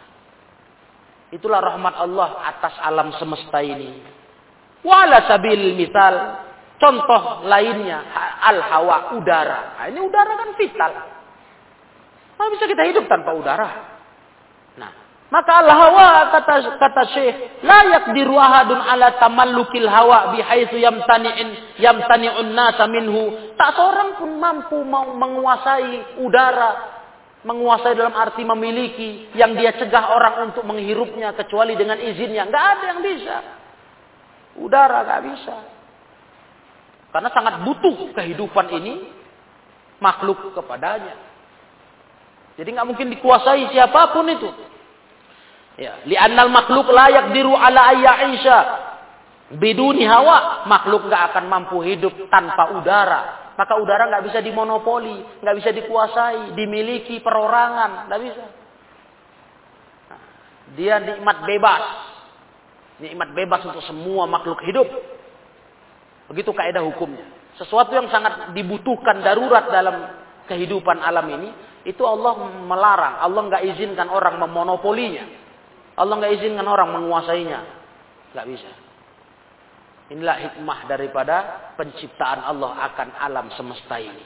Itulah 1.29 1.61
rahmat 1.61 1.93
Allah 1.93 2.41
atas 2.41 2.73
alam 2.81 3.13
semesta 3.21 3.61
ini. 3.61 4.01
Wala 4.81 5.29
sabil 5.29 5.77
misal. 5.77 6.41
Contoh 6.79 7.45
lainnya. 7.45 8.01
Al-hawa, 8.49 9.13
udara. 9.19 9.77
Nah, 9.77 9.85
ini 9.93 9.99
udara 9.99 10.31
kan 10.39 10.49
vital. 10.57 10.91
Mana 12.39 12.49
bisa 12.55 12.65
kita 12.65 12.83
hidup 12.87 13.05
tanpa 13.05 13.35
udara? 13.35 13.69
Nah, 14.79 14.91
maka 15.27 15.59
al-hawa 15.59 16.33
kata 16.33 16.55
kata 16.79 17.03
Syekh, 17.13 17.35
layak 17.61 18.15
diru 18.15 18.39
ahadun 18.39 18.79
ala 18.79 19.19
tamallukil 19.19 19.85
hawa 19.85 20.33
bihaitsu 20.33 20.79
yamtani'in 20.79 21.77
yamtani'un 21.77 22.49
nasa 22.55 22.87
minhu. 22.89 23.53
Tak 23.59 23.75
seorang 23.75 24.17
pun 24.17 24.39
mampu 24.39 24.81
mau 24.87 25.13
menguasai 25.13 26.23
udara 26.23 26.98
menguasai 27.39 27.95
dalam 27.95 28.11
arti 28.11 28.43
memiliki 28.43 29.31
yang 29.31 29.55
dia 29.55 29.71
cegah 29.79 30.11
orang 30.11 30.51
untuk 30.51 30.67
menghirupnya 30.67 31.31
kecuali 31.31 31.79
dengan 31.79 31.95
izinnya. 31.95 32.43
Nggak 32.51 32.65
ada 32.75 32.83
yang 32.95 32.99
bisa. 32.99 33.37
Udara 34.59 34.99
nggak 35.07 35.21
bisa. 35.31 35.55
Karena 37.09 37.29
sangat 37.31 37.63
butuh 37.63 38.11
kehidupan 38.11 38.67
ini 38.75 38.93
makhluk 40.03 40.51
kepadanya. 40.51 41.15
Jadi 42.59 42.69
nggak 42.75 42.87
mungkin 42.87 43.07
dikuasai 43.07 43.71
siapa 43.71 44.11
pun 44.11 44.27
itu. 44.27 44.49
Ya, 45.79 46.03
li'annal 46.03 46.51
makhluk 46.51 46.91
layak 46.91 47.31
diru 47.31 47.55
ala 47.55 47.95
ayyaisha 47.95 48.57
biduni 49.55 50.03
hawa. 50.03 50.67
Makhluk 50.67 51.07
nggak 51.07 51.23
akan 51.31 51.47
mampu 51.47 51.79
hidup 51.87 52.11
tanpa 52.27 52.75
udara. 52.75 53.48
Maka 53.59 53.75
udara 53.75 54.07
nggak 54.07 54.31
bisa 54.31 54.39
dimonopoli, 54.39 55.19
nggak 55.43 55.55
bisa 55.59 55.75
dikuasai, 55.75 56.55
dimiliki 56.55 57.19
perorangan, 57.19 58.07
nggak 58.07 58.21
bisa. 58.23 58.43
Nah, 60.07 60.21
dia 60.79 60.95
nikmat 61.03 61.43
bebas, 61.43 61.83
nikmat 63.03 63.29
bebas 63.35 63.59
untuk 63.67 63.83
semua 63.83 64.31
makhluk 64.31 64.63
hidup. 64.63 64.87
Begitu 66.31 66.55
kaidah 66.55 66.87
hukumnya. 66.87 67.27
Sesuatu 67.59 67.91
yang 67.91 68.07
sangat 68.07 68.55
dibutuhkan 68.55 69.19
darurat 69.19 69.67
dalam 69.67 70.07
kehidupan 70.47 71.03
alam 71.03 71.27
ini, 71.27 71.51
itu 71.83 71.99
Allah 72.07 72.39
melarang. 72.63 73.19
Allah 73.19 73.41
nggak 73.43 73.63
izinkan 73.75 74.07
orang 74.07 74.39
memonopolinya. 74.39 75.27
Allah 75.99 76.15
nggak 76.15 76.31
izinkan 76.39 76.63
orang 76.63 76.95
menguasainya. 76.95 77.59
Nggak 78.31 78.47
bisa. 78.55 78.71
Inilah 80.09 80.37
hikmah 80.41 80.89
daripada 80.89 81.37
penciptaan 81.77 82.41
Allah 82.41 82.81
akan 82.89 83.07
alam 83.21 83.47
semesta 83.53 84.01
ini. 84.01 84.25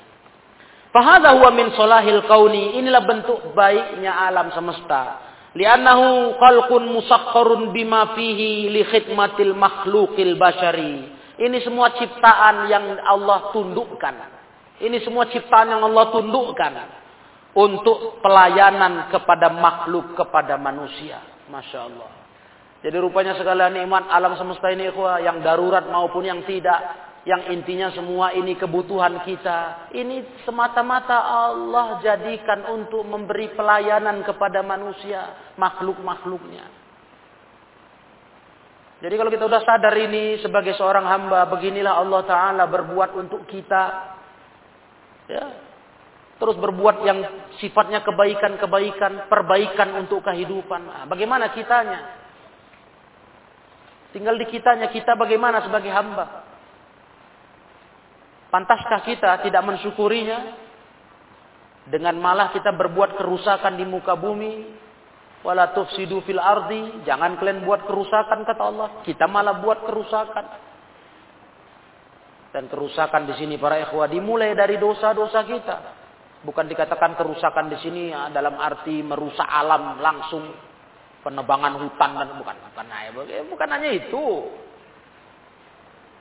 Fahadha 0.95 1.35
huwa 1.35 1.51
min 1.51 1.75
solahil 1.75 2.23
kauni. 2.23 2.79
Inilah 2.79 3.03
bentuk 3.03 3.51
baiknya 3.51 4.15
alam 4.15 4.47
semesta. 4.55 5.19
Liannahu 5.53 6.39
khalqun 6.39 6.87
musakharun 6.87 7.75
bima 7.75 8.15
fihi 8.15 8.71
li 8.71 8.81
khidmatil 8.87 9.51
makhlukil 9.53 10.39
bashari. 10.39 11.11
Ini 11.35 11.57
semua 11.67 11.91
ciptaan 11.99 12.71
yang 12.71 12.95
Allah 13.03 13.51
tundukkan. 13.51 14.15
Ini 14.79 15.03
semua 15.03 15.27
ciptaan 15.27 15.67
yang 15.67 15.83
Allah 15.83 16.15
tundukkan. 16.15 16.73
Untuk 17.53 18.23
pelayanan 18.23 19.11
kepada 19.11 19.51
makhluk, 19.51 20.15
kepada 20.15 20.55
manusia. 20.55 21.21
Masya 21.51 21.79
Allah. 21.85 22.22
Jadi 22.83 22.99
rupanya 22.99 23.31
segala 23.39 23.71
nikmat 23.71 24.11
alam 24.11 24.35
semesta 24.35 24.67
ini 24.67 24.91
ikhwah, 24.91 25.23
yang 25.23 25.39
darurat 25.39 25.87
maupun 25.87 26.27
yang 26.27 26.43
tidak, 26.43 26.83
yang 27.23 27.47
intinya 27.47 27.87
semua 27.95 28.35
ini 28.35 28.59
kebutuhan 28.59 29.23
kita. 29.23 29.87
Ini 29.95 30.43
semata-mata 30.43 31.15
Allah 31.15 32.03
jadikan 32.03 32.67
untuk 32.67 33.07
memberi 33.07 33.55
pelayanan 33.55 34.27
kepada 34.27 34.59
manusia, 34.59 35.55
makhluk-makhluknya. 35.55 36.83
Jadi 38.99 39.15
kalau 39.19 39.31
kita 39.31 39.47
sudah 39.47 39.63
sadar 39.63 39.95
ini 39.99 40.39
sebagai 40.43 40.75
seorang 40.75 41.07
hamba, 41.07 41.47
beginilah 41.47 42.03
Allah 42.03 42.21
Ta'ala 42.27 42.63
berbuat 42.67 43.15
untuk 43.15 43.47
kita. 43.47 43.83
Ya, 45.31 45.45
terus 46.35 46.59
berbuat 46.59 47.03
yang 47.07 47.19
sifatnya 47.63 48.03
kebaikan-kebaikan, 48.03 49.31
perbaikan 49.31 49.95
untuk 50.03 50.23
kehidupan. 50.27 50.81
Nah, 50.83 51.03
bagaimana 51.07 51.51
kitanya? 51.55 52.22
Tinggal 54.13 54.37
di 54.37 54.45
kitanya 54.45 54.93
kita 54.93 55.17
bagaimana 55.17 55.65
sebagai 55.65 55.89
hamba. 55.89 56.45
Pantaskah 58.53 59.01
kita 59.01 59.41
tidak 59.41 59.65
mensyukurinya? 59.65 60.61
Dengan 61.89 62.15
malah 62.21 62.53
kita 62.53 62.69
berbuat 62.77 63.17
kerusakan 63.17 63.73
di 63.73 63.83
muka 63.89 64.13
bumi. 64.13 64.69
Wala 65.41 65.73
tufsidu 65.73 66.21
fil 66.21 66.37
ardi. 66.37 67.01
Jangan 67.03 67.41
kalian 67.41 67.65
buat 67.65 67.89
kerusakan 67.89 68.45
kata 68.45 68.63
Allah. 68.63 68.89
Kita 69.01 69.25
malah 69.25 69.57
buat 69.57 69.81
kerusakan. 69.81 70.45
Dan 72.53 72.69
kerusakan 72.69 73.25
di 73.25 73.33
sini 73.33 73.57
para 73.57 73.81
ikhwah 73.81 74.05
dimulai 74.05 74.53
dari 74.53 74.77
dosa-dosa 74.77 75.41
kita. 75.41 75.77
Bukan 76.45 76.69
dikatakan 76.69 77.17
kerusakan 77.17 77.65
di 77.73 77.77
sini 77.81 78.13
dalam 78.29 78.61
arti 78.61 79.01
merusak 79.01 79.47
alam 79.47 79.97
langsung, 79.97 80.53
penebangan 81.23 81.79
hutan 81.79 82.11
dan 82.19 82.29
bukan 82.37 82.55
bukan 82.69 82.87
hanya 82.91 83.11
bukan 83.47 83.69
hanya 83.71 83.89
itu. 83.95 84.25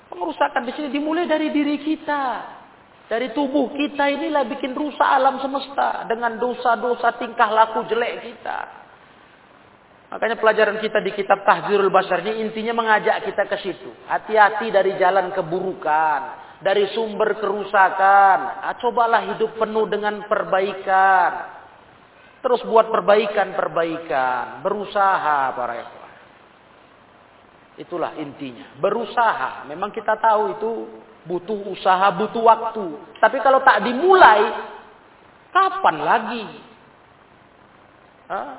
Pengerusakan 0.08 0.62
di 0.68 0.72
sini 0.76 0.88
dimulai 0.92 1.26
dari 1.26 1.50
diri 1.50 1.76
kita. 1.82 2.24
Dari 3.10 3.34
tubuh 3.36 3.68
kita 3.76 4.08
inilah 4.08 4.48
bikin 4.48 4.72
rusak 4.72 5.04
alam 5.04 5.36
semesta 5.44 6.08
dengan 6.08 6.40
dosa-dosa 6.40 7.20
tingkah 7.20 7.50
laku 7.52 7.84
jelek 7.84 8.24
kita. 8.24 8.58
Makanya 10.12 10.36
pelajaran 10.40 10.80
kita 10.80 11.00
di 11.00 11.12
kitab 11.12 11.44
Tahzirul 11.44 11.92
Basar 11.92 12.24
ini 12.24 12.40
intinya 12.40 12.72
mengajak 12.72 13.28
kita 13.28 13.48
ke 13.48 13.56
situ. 13.64 13.90
Hati-hati 14.08 14.72
dari 14.72 14.96
jalan 14.96 15.32
keburukan 15.32 16.20
dari 16.62 16.88
sumber 16.94 17.36
kerusakan. 17.36 18.64
Nah, 18.64 18.74
cobalah 18.78 19.34
hidup 19.34 19.58
penuh 19.58 19.84
dengan 19.90 20.24
perbaikan. 20.24 21.60
Terus 22.42 22.60
buat 22.66 22.90
perbaikan-perbaikan. 22.90 24.66
Berusaha 24.66 25.54
para 25.54 25.74
ikhwan. 25.78 26.12
Itulah 27.78 28.18
intinya. 28.18 28.66
Berusaha. 28.82 29.64
Memang 29.70 29.94
kita 29.94 30.18
tahu 30.18 30.58
itu 30.58 30.70
butuh 31.22 31.70
usaha, 31.70 32.10
butuh 32.12 32.42
waktu. 32.42 32.86
Tapi 33.22 33.38
kalau 33.40 33.62
tak 33.62 33.86
dimulai, 33.86 34.42
kapan 35.54 35.96
lagi? 36.02 36.44
Hah? 38.26 38.50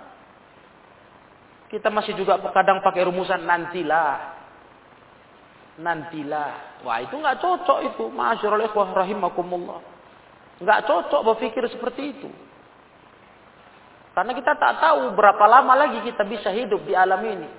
Kita 1.67 1.91
masih 1.91 2.15
juga 2.15 2.39
kadang 2.53 2.79
pakai 2.79 3.03
rumusan 3.03 3.43
nantilah 3.43 4.33
nantilah. 5.79 6.83
Wah 6.85 7.01
itu 7.01 7.15
nggak 7.17 7.39
cocok 7.41 7.79
itu. 7.93 8.03
Masyarul 8.11 8.65
ikhwah 8.67 8.93
rahimakumullah. 8.93 9.81
Nggak 10.61 10.85
cocok 10.85 11.21
berpikir 11.33 11.65
seperti 11.71 12.13
itu. 12.13 12.29
Karena 14.13 14.31
kita 14.37 14.53
tak 14.61 14.77
tahu 14.77 15.17
berapa 15.17 15.41
lama 15.49 15.73
lagi 15.73 16.05
kita 16.05 16.21
bisa 16.29 16.53
hidup 16.53 16.85
di 16.85 16.93
alam 16.93 17.17
ini. 17.25 17.49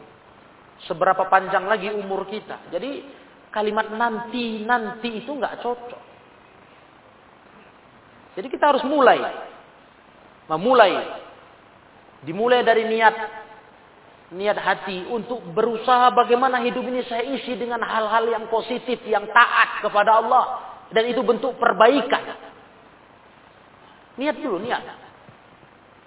Seberapa 0.86 1.26
panjang 1.26 1.66
lagi 1.66 1.90
umur 1.90 2.30
kita. 2.30 2.70
Jadi 2.70 3.02
kalimat 3.50 3.90
nanti, 3.90 4.62
nanti 4.62 5.18
itu 5.18 5.34
nggak 5.34 5.58
cocok. 5.58 6.02
Jadi 8.38 8.46
kita 8.46 8.70
harus 8.70 8.86
mulai. 8.86 9.18
Memulai. 10.46 10.94
Dimulai 12.22 12.62
dari 12.62 12.86
niat 12.86 13.16
niat 14.34 14.58
hati 14.58 15.06
untuk 15.10 15.42
berusaha 15.54 16.10
bagaimana 16.10 16.58
hidup 16.66 16.82
ini 16.82 17.06
saya 17.06 17.22
isi 17.22 17.54
dengan 17.54 17.82
hal-hal 17.82 18.26
yang 18.30 18.44
positif, 18.50 19.02
yang 19.06 19.26
taat 19.30 19.82
kepada 19.82 20.22
Allah. 20.22 20.44
Dan 20.94 21.10
itu 21.10 21.22
bentuk 21.26 21.58
perbaikan. 21.58 22.22
Niat 24.14 24.38
dulu, 24.38 24.62
niat. 24.62 25.03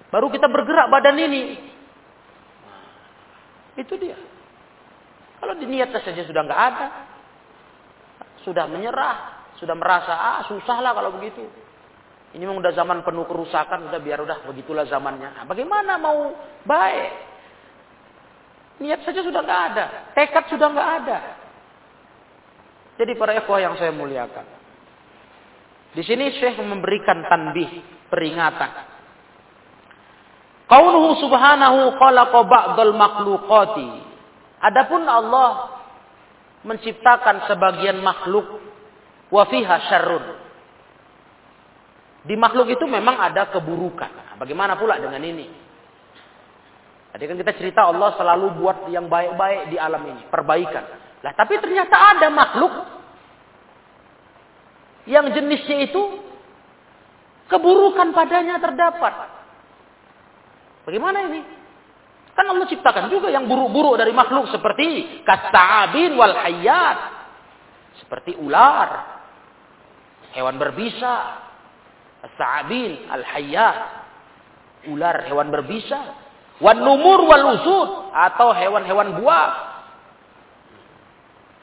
Baru 0.07 0.31
kita 0.31 0.47
bergerak 0.47 0.87
badan 0.87 1.17
ini. 1.19 1.59
Itu 3.77 3.99
dia. 3.99 4.17
Kalau 5.37 5.53
diniatnya 5.53 6.01
saja 6.01 6.21
sudah 6.25 6.41
nggak 6.47 6.61
ada. 6.73 6.87
Sudah 8.41 8.65
menyerah. 8.65 9.37
Sudah 9.57 9.73
merasa, 9.73 10.13
ah 10.13 10.39
susah 10.45 10.77
lah 10.85 10.93
kalau 10.93 11.17
begitu. 11.17 11.41
Ini 12.37 12.43
memang 12.45 12.61
udah 12.61 12.73
zaman 12.77 13.01
penuh 13.01 13.25
kerusakan, 13.25 13.89
udah 13.89 13.97
biar 13.97 14.21
udah 14.21 14.45
begitulah 14.45 14.85
zamannya. 14.85 15.33
Nah, 15.33 15.43
bagaimana 15.49 15.97
mau 15.97 16.29
baik? 16.61 17.11
Niat 18.77 19.01
saja 19.01 19.25
sudah 19.25 19.41
nggak 19.41 19.61
ada, 19.73 19.85
tekad 20.13 20.45
sudah 20.53 20.67
nggak 20.69 20.89
ada. 21.01 21.17
Jadi 23.01 23.11
para 23.17 23.33
ikhwah 23.33 23.57
yang 23.57 23.73
saya 23.81 23.89
muliakan. 23.89 24.45
Di 25.97 26.05
sini 26.05 26.29
Syekh 26.37 26.61
memberikan 26.61 27.25
tanbih, 27.25 27.81
peringatan. 28.13 28.96
Qauluhu 30.67 31.23
subhanahu 31.23 31.95
khalaqa 31.95 32.39
ba'dal 32.43 32.91
makhluqati. 32.91 33.89
Adapun 34.59 35.07
Allah 35.07 35.79
menciptakan 36.67 37.47
sebagian 37.47 38.03
makhluk 38.03 38.59
wa 39.31 39.43
fiha 39.47 39.75
syarrun. 39.87 40.25
Di 42.27 42.35
makhluk 42.35 42.67
itu 42.67 42.83
memang 42.83 43.15
ada 43.15 43.47
keburukan. 43.47 44.35
bagaimana 44.35 44.75
pula 44.75 44.99
dengan 44.99 45.23
ini? 45.23 45.47
Tadi 47.15 47.23
kan 47.23 47.39
kita 47.39 47.55
cerita 47.55 47.87
Allah 47.87 48.13
selalu 48.19 48.59
buat 48.59 48.77
yang 48.91 49.07
baik-baik 49.07 49.71
di 49.71 49.79
alam 49.79 50.03
ini, 50.03 50.27
perbaikan. 50.27 50.83
Lah 51.23 51.31
tapi 51.33 51.55
ternyata 51.63 51.95
ada 51.95 52.27
makhluk 52.27 52.73
yang 55.07 55.31
jenisnya 55.31 55.87
itu 55.87 56.03
keburukan 57.47 58.11
padanya 58.11 58.59
terdapat. 58.59 59.36
Bagaimana 60.87 61.27
ini? 61.27 61.43
Kan 62.31 62.47
Allah 62.47 62.63
ciptakan 62.71 63.11
juga 63.11 63.27
yang 63.27 63.43
buruk-buruk 63.43 63.99
dari 63.99 64.15
makhluk 64.15 64.47
seperti 64.47 65.19
kasta'abin 65.27 66.15
wal 66.15 66.31
hayat. 66.31 66.99
Seperti 67.99 68.39
ular, 68.39 69.19
hewan 70.31 70.55
berbisa, 70.55 71.43
kasta'abin 72.23 73.11
al 73.11 73.25
hayat, 73.25 73.77
ular 74.87 75.27
hewan 75.27 75.51
berbisa, 75.51 76.23
Wan 76.57 76.81
numur 76.81 77.21
wal 77.29 77.53
usud 77.53 77.89
atau 78.17 78.49
hewan-hewan 78.49 79.21
buah. 79.21 79.49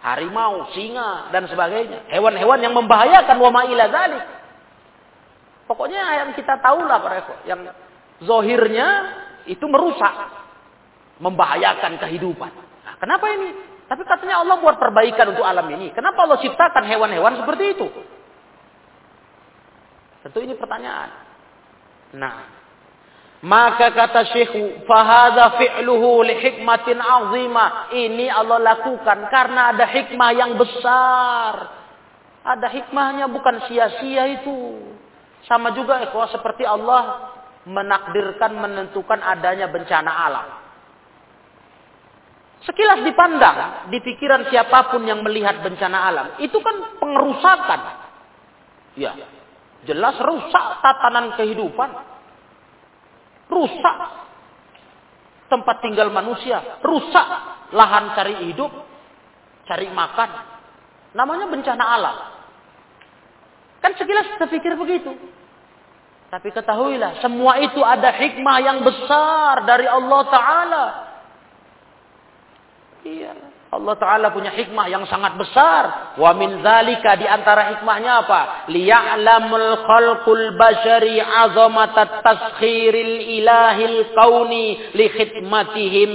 Harimau, 0.04 0.70
singa 0.76 1.32
dan 1.34 1.50
sebagainya. 1.50 2.06
Hewan-hewan 2.12 2.60
yang 2.62 2.76
membahayakan 2.76 3.36
wa 3.40 3.50
dzalik. 3.66 4.24
Pokoknya 5.64 6.22
yang 6.22 6.30
kita 6.36 6.60
tahulah 6.60 7.00
para 7.00 7.24
yang 7.48 7.64
zohirnya 8.22 8.88
itu 9.50 9.64
merusak, 9.66 10.14
membahayakan 11.18 11.98
kehidupan. 11.98 12.52
Nah, 12.84 12.94
kenapa 13.00 13.26
ini? 13.34 13.50
Tapi 13.84 14.02
katanya 14.06 14.40
Allah 14.40 14.56
buat 14.62 14.80
perbaikan 14.80 15.34
untuk 15.36 15.44
alam 15.44 15.66
ini. 15.68 15.92
Kenapa 15.92 16.24
Allah 16.24 16.40
ciptakan 16.40 16.84
hewan-hewan 16.88 17.36
seperti 17.42 17.64
itu? 17.76 17.86
Tentu 20.24 20.38
ini 20.40 20.56
pertanyaan. 20.56 21.10
Nah, 22.16 22.34
maka 23.44 23.92
kata 23.92 24.32
Syekh, 24.32 24.88
fahada 24.88 25.60
fi'luhu 25.60 26.24
li 26.24 26.40
hikmatin 26.40 26.96
azimah. 26.96 27.92
Ini 27.92 28.32
Allah 28.32 28.56
lakukan 28.72 29.28
karena 29.28 29.76
ada 29.76 29.84
hikmah 29.84 30.30
yang 30.32 30.56
besar. 30.56 31.54
Ada 32.40 32.72
hikmahnya 32.72 33.28
bukan 33.28 33.68
sia-sia 33.68 34.40
itu. 34.40 34.80
Sama 35.44 35.76
juga 35.76 36.00
ikhwah 36.08 36.32
seperti 36.32 36.64
Allah 36.64 37.33
menakdirkan 37.64 38.52
menentukan 38.56 39.20
adanya 39.20 39.68
bencana 39.72 40.12
alam. 40.12 40.48
Sekilas 42.64 43.04
dipandang 43.04 43.88
di 43.92 44.00
pikiran 44.00 44.48
siapa 44.48 44.88
pun 44.88 45.04
yang 45.04 45.20
melihat 45.20 45.60
bencana 45.60 45.98
alam, 46.08 46.26
itu 46.40 46.56
kan 46.64 46.96
pengerusakan. 46.96 47.80
Ya, 48.96 49.12
jelas 49.84 50.16
rusak 50.22 50.64
tatanan 50.80 51.36
kehidupan 51.36 52.14
rusak 53.48 53.96
tempat 55.52 55.76
tinggal 55.84 56.08
manusia, 56.08 56.80
rusak 56.80 57.26
lahan 57.76 58.16
cari 58.16 58.48
hidup, 58.48 58.70
cari 59.68 59.86
makan. 59.92 60.30
Namanya 61.14 61.46
bencana 61.46 61.84
alam. 61.84 62.16
Kan 63.78 63.92
sekilas 63.94 64.34
terpikir 64.40 64.74
begitu. 64.74 65.14
Tapi 66.34 66.50
ketahuilah, 66.50 67.22
semua 67.22 67.62
itu 67.62 67.78
ada 67.78 68.10
hikmah 68.10 68.58
yang 68.58 68.82
besar 68.82 69.62
dari 69.70 69.86
Allah 69.86 70.20
Ta'ala. 70.26 70.84
Iya. 73.06 73.32
Allah 73.70 73.94
Ta'ala 73.94 74.26
punya 74.34 74.50
hikmah 74.50 74.90
yang 74.90 75.06
sangat 75.06 75.38
besar. 75.38 76.14
Wa 76.18 76.34
min 76.34 76.58
zalika 76.58 77.14
di 77.14 77.30
antara 77.30 77.78
hikmahnya 77.78 78.26
apa? 78.26 78.66
Liya'lamul 78.66 79.78
khalqul 79.86 80.58
bashari 80.58 81.22
azamatat 81.22 82.26
taskhiril 82.26 83.38
ilahil 83.38 84.10
kauni 84.18 84.90
li 84.90 85.06
khidmatihim 85.14 86.12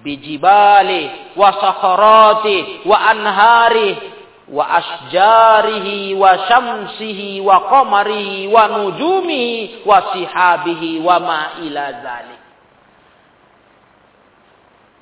bijibali 0.00 1.36
wa 1.36 1.48
sakharati 1.60 2.88
wa 2.88 2.96
anhari 3.04 4.13
wa 4.48 4.64
asjarihi 4.68 6.12
wa 6.12 6.44
syamsihi 6.44 7.40
wa 7.40 7.64
qamarihi 7.68 8.52
wa 8.52 8.68
nujumihi 8.68 9.88
wa 9.88 10.12
sihabihi 10.12 11.00
wa 11.00 11.16
ma 11.20 11.40
ila 11.64 11.84
zalik. 12.04 12.42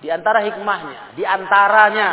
Di 0.02 0.08
antara 0.10 0.42
hikmahnya, 0.46 1.14
di 1.14 1.22
antaranya 1.22 2.10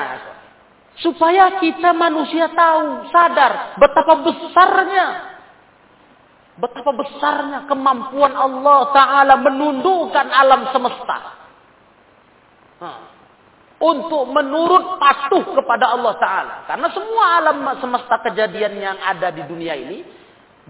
supaya 1.02 1.58
kita 1.58 1.94
manusia 1.94 2.50
tahu, 2.54 3.10
sadar 3.10 3.78
betapa 3.78 4.14
besarnya 4.26 5.08
betapa 6.60 6.92
besarnya 6.92 7.60
kemampuan 7.72 8.36
Allah 8.36 8.80
taala 8.92 9.36
menundukkan 9.40 10.28
alam 10.28 10.70
semesta. 10.76 11.18
Untuk 13.80 14.28
menurut 14.28 15.00
patuh 15.00 15.56
kepada 15.56 15.96
Allah 15.96 16.14
taala. 16.20 16.56
Karena 16.68 16.88
semua 16.92 17.26
alam 17.40 17.64
semesta 17.80 18.20
kejadian 18.28 18.76
yang 18.76 18.98
ada 19.00 19.32
di 19.32 19.44
dunia 19.48 19.72
ini 19.72 20.04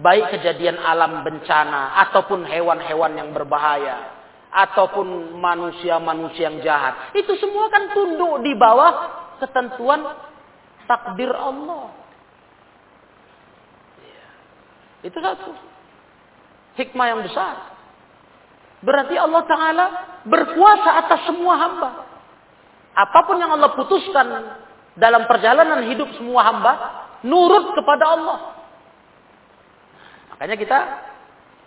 baik 0.00 0.38
kejadian 0.38 0.80
alam 0.80 1.20
bencana 1.20 2.00
ataupun 2.08 2.48
hewan-hewan 2.48 3.12
yang 3.18 3.30
berbahaya 3.36 4.16
ataupun 4.50 5.38
manusia-manusia 5.38 6.50
yang 6.50 6.58
jahat. 6.64 7.14
Itu 7.14 7.38
semua 7.38 7.70
kan 7.70 7.94
tunduk 7.94 8.42
di 8.42 8.52
bawah 8.58 8.92
ketentuan 9.38 10.02
takdir 10.90 11.30
Allah. 11.30 11.94
Iya. 14.02 14.26
Itu 15.06 15.18
satu. 15.22 15.52
Hikmah 16.74 17.06
yang 17.06 17.20
besar. 17.22 17.54
Berarti 18.80 19.14
Allah 19.14 19.44
Ta'ala 19.44 19.86
berkuasa 20.24 20.90
atas 21.06 21.20
semua 21.28 21.54
hamba. 21.60 21.90
Apa 22.94 23.26
pun 23.26 23.38
yang 23.38 23.54
Allah 23.54 23.70
putuskan 23.74 24.26
dalam 24.98 25.24
perjalanan 25.30 25.86
hidup 25.86 26.10
semua 26.18 26.46
hamba, 26.50 26.72
nurut 27.22 27.72
kepada 27.74 28.04
Allah. 28.16 28.38
Makanya 30.34 30.56
kita 30.58 30.78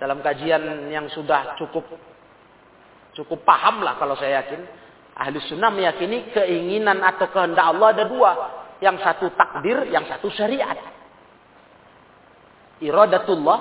dalam 0.01 0.19
kajian 0.19 0.91
yang 0.91 1.07
sudah 1.13 1.55
cukup 1.55 1.86
Cukup 3.13 3.45
paham 3.45 3.86
lah 3.86 3.95
kalau 4.01 4.17
saya 4.17 4.41
yakin. 4.41 4.61
Ahli 5.13 5.38
sunnah 5.45 5.69
meyakini 5.69 6.34
keinginan 6.34 7.05
atau 7.05 7.30
kehendak 7.30 7.61
Allah 7.61 7.93
ada 7.93 8.05
dua. 8.09 8.32
Yang 8.82 9.05
satu 9.05 9.26
takdir, 9.38 9.86
yang 9.93 10.09
satu 10.09 10.34
syariat. 10.34 10.76
Iradatullah, 12.82 13.59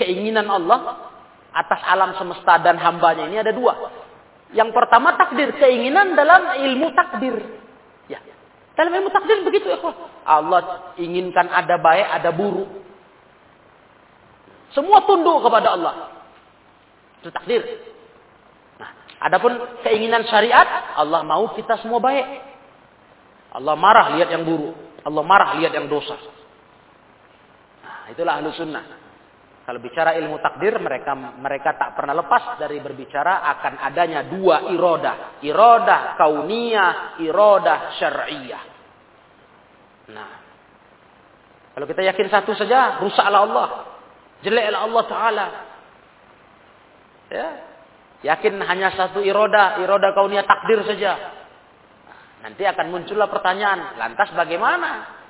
keinginan 0.00 0.48
Allah 0.48 1.12
atas 1.52 1.80
alam 1.84 2.16
semesta 2.16 2.56
dan 2.64 2.80
hambanya 2.80 3.28
ini 3.28 3.36
ada 3.44 3.52
dua. 3.52 3.76
Yang 4.52 4.70
pertama 4.76 5.16
takdir, 5.16 5.56
keinginan 5.56 6.12
dalam 6.12 6.60
ilmu 6.60 6.92
takdir. 6.92 7.40
Ya. 8.06 8.20
Dalam 8.76 8.92
ilmu 8.92 9.08
takdir 9.08 9.40
begitu 9.44 9.72
ya. 9.72 9.80
Allah 10.28 10.92
inginkan 11.00 11.48
ada 11.48 11.80
baik, 11.80 12.06
ada 12.20 12.30
buruk. 12.30 12.68
Semua 14.76 15.04
tunduk 15.04 15.40
kepada 15.44 15.76
Allah. 15.76 15.94
Itu 17.20 17.32
takdir. 17.32 17.64
Adapun 19.22 19.54
keinginan 19.86 20.26
syariat, 20.26 20.98
Allah 20.98 21.22
mau 21.22 21.54
kita 21.54 21.78
semua 21.80 22.02
baik. 22.02 22.26
Allah 23.52 23.74
marah 23.76 24.16
lihat 24.18 24.28
yang 24.32 24.42
buruk. 24.42 24.74
Allah 25.04 25.22
marah 25.22 25.50
lihat 25.60 25.72
yang 25.72 25.86
dosa. 25.86 26.16
Nah, 27.84 28.10
itulah 28.10 28.40
ahlu 28.40 28.50
sunnah. 28.56 29.01
Kalau 29.62 29.78
bicara 29.78 30.18
ilmu 30.18 30.42
takdir, 30.42 30.74
mereka 30.82 31.14
mereka 31.14 31.78
tak 31.78 31.94
pernah 31.94 32.18
lepas 32.18 32.58
dari 32.58 32.82
berbicara 32.82 33.46
akan 33.46 33.74
adanya 33.78 34.26
dua 34.26 34.74
iroda. 34.74 35.38
Iroda 35.38 36.18
kauniyah, 36.18 37.22
iroda 37.22 37.94
syariah. 37.94 38.64
Nah, 40.10 40.30
kalau 41.78 41.86
kita 41.86 42.02
yakin 42.02 42.26
satu 42.26 42.58
saja, 42.58 42.98
rusaklah 42.98 43.40
Allah. 43.46 43.68
Jeleklah 44.42 44.80
Allah 44.82 45.04
Ta'ala. 45.06 45.46
Ya, 47.30 47.48
Yakin 48.22 48.62
hanya 48.62 48.94
satu 48.94 49.18
iroda, 49.18 49.82
iroda 49.82 50.14
kaunia 50.14 50.46
takdir 50.46 50.78
saja. 50.86 51.18
Nanti 52.46 52.62
akan 52.62 52.86
muncullah 52.94 53.26
pertanyaan, 53.26 53.98
lantas 53.98 54.30
bagaimana? 54.34 55.21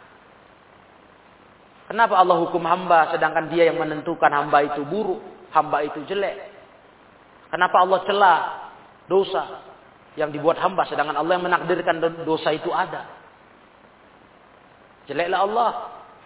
Kenapa 1.92 2.16
Allah 2.16 2.40
hukum 2.40 2.64
hamba 2.64 3.12
sedangkan 3.12 3.52
dia 3.52 3.68
yang 3.68 3.76
menentukan 3.76 4.32
hamba 4.32 4.64
itu 4.64 4.80
buruk, 4.88 5.20
hamba 5.52 5.84
itu 5.84 6.00
jelek? 6.08 6.40
Kenapa 7.52 7.84
Allah 7.84 8.00
celah 8.08 8.38
dosa 9.12 9.60
yang 10.16 10.32
dibuat 10.32 10.56
hamba 10.56 10.88
sedangkan 10.88 11.20
Allah 11.20 11.36
yang 11.36 11.44
menakdirkan 11.44 12.00
dosa 12.24 12.48
itu 12.56 12.72
ada? 12.72 13.12
Jeleklah 15.04 15.38
Allah 15.44 15.70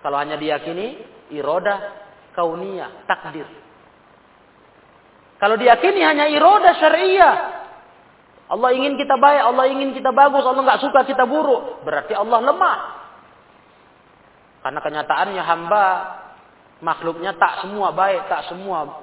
kalau 0.07 0.23
hanya 0.23 0.39
diyakini 0.39 1.03
iroda 1.35 1.99
kaunia 2.39 3.03
takdir. 3.11 3.51
Kalau 5.43 5.59
diyakini 5.59 5.99
hanya 5.99 6.31
iroda 6.31 6.79
syariah. 6.79 7.37
Allah 8.47 8.71
ingin 8.71 8.95
kita 8.95 9.19
baik, 9.19 9.43
Allah 9.43 9.67
ingin 9.67 9.91
kita 9.99 10.15
bagus, 10.15 10.47
Allah 10.47 10.63
nggak 10.63 10.79
suka 10.79 11.03
kita 11.03 11.27
buruk. 11.27 11.83
Berarti 11.83 12.15
Allah 12.15 12.39
lemah. 12.39 12.79
Karena 14.67 14.83
kenyataannya 14.83 15.43
hamba 15.47 15.85
makhluknya 16.83 17.39
tak 17.39 17.63
semua 17.63 17.95
baik, 17.95 18.27
tak 18.27 18.51
semua 18.51 18.99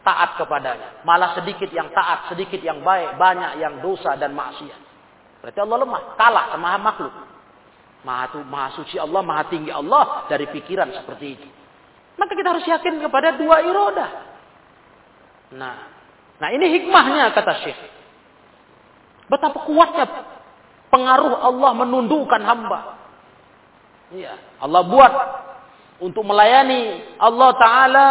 taat 0.00 0.40
kepadanya. 0.40 1.04
Malah 1.04 1.36
sedikit 1.36 1.68
yang 1.68 1.92
taat, 1.92 2.32
sedikit 2.32 2.56
yang 2.64 2.80
baik, 2.80 3.20
banyak 3.20 3.60
yang 3.60 3.84
dosa 3.84 4.16
dan 4.16 4.32
maksiat. 4.32 4.80
Berarti 5.44 5.60
Allah 5.60 5.84
lemah, 5.84 6.02
kalah 6.16 6.44
sama 6.48 6.80
makhluk. 6.80 7.12
Maha, 8.08 8.40
maha 8.40 8.72
suci 8.72 8.96
Allah, 8.96 9.20
maha 9.20 9.44
tinggi 9.52 9.68
Allah 9.68 10.24
dari 10.32 10.48
pikiran 10.48 10.88
seperti 10.88 11.26
itu. 11.28 11.48
Maka 12.16 12.32
kita 12.32 12.56
harus 12.56 12.64
yakin 12.64 12.96
kepada 12.96 13.36
dua 13.36 13.68
iroda. 13.68 14.06
Nah, 15.60 15.76
nah 16.40 16.48
ini 16.56 16.72
hikmahnya 16.72 17.36
kata 17.36 17.52
Syekh. 17.68 17.80
Betapa 19.28 19.60
kuatnya 19.60 20.08
pengaruh 20.88 21.36
Allah 21.36 21.84
menundukkan 21.84 22.40
hamba. 22.40 22.95
Iya, 24.14 24.34
Allah 24.62 24.82
buat 24.86 25.12
untuk 25.98 26.22
melayani 26.22 27.16
Allah 27.18 27.50
Ta'ala 27.58 28.10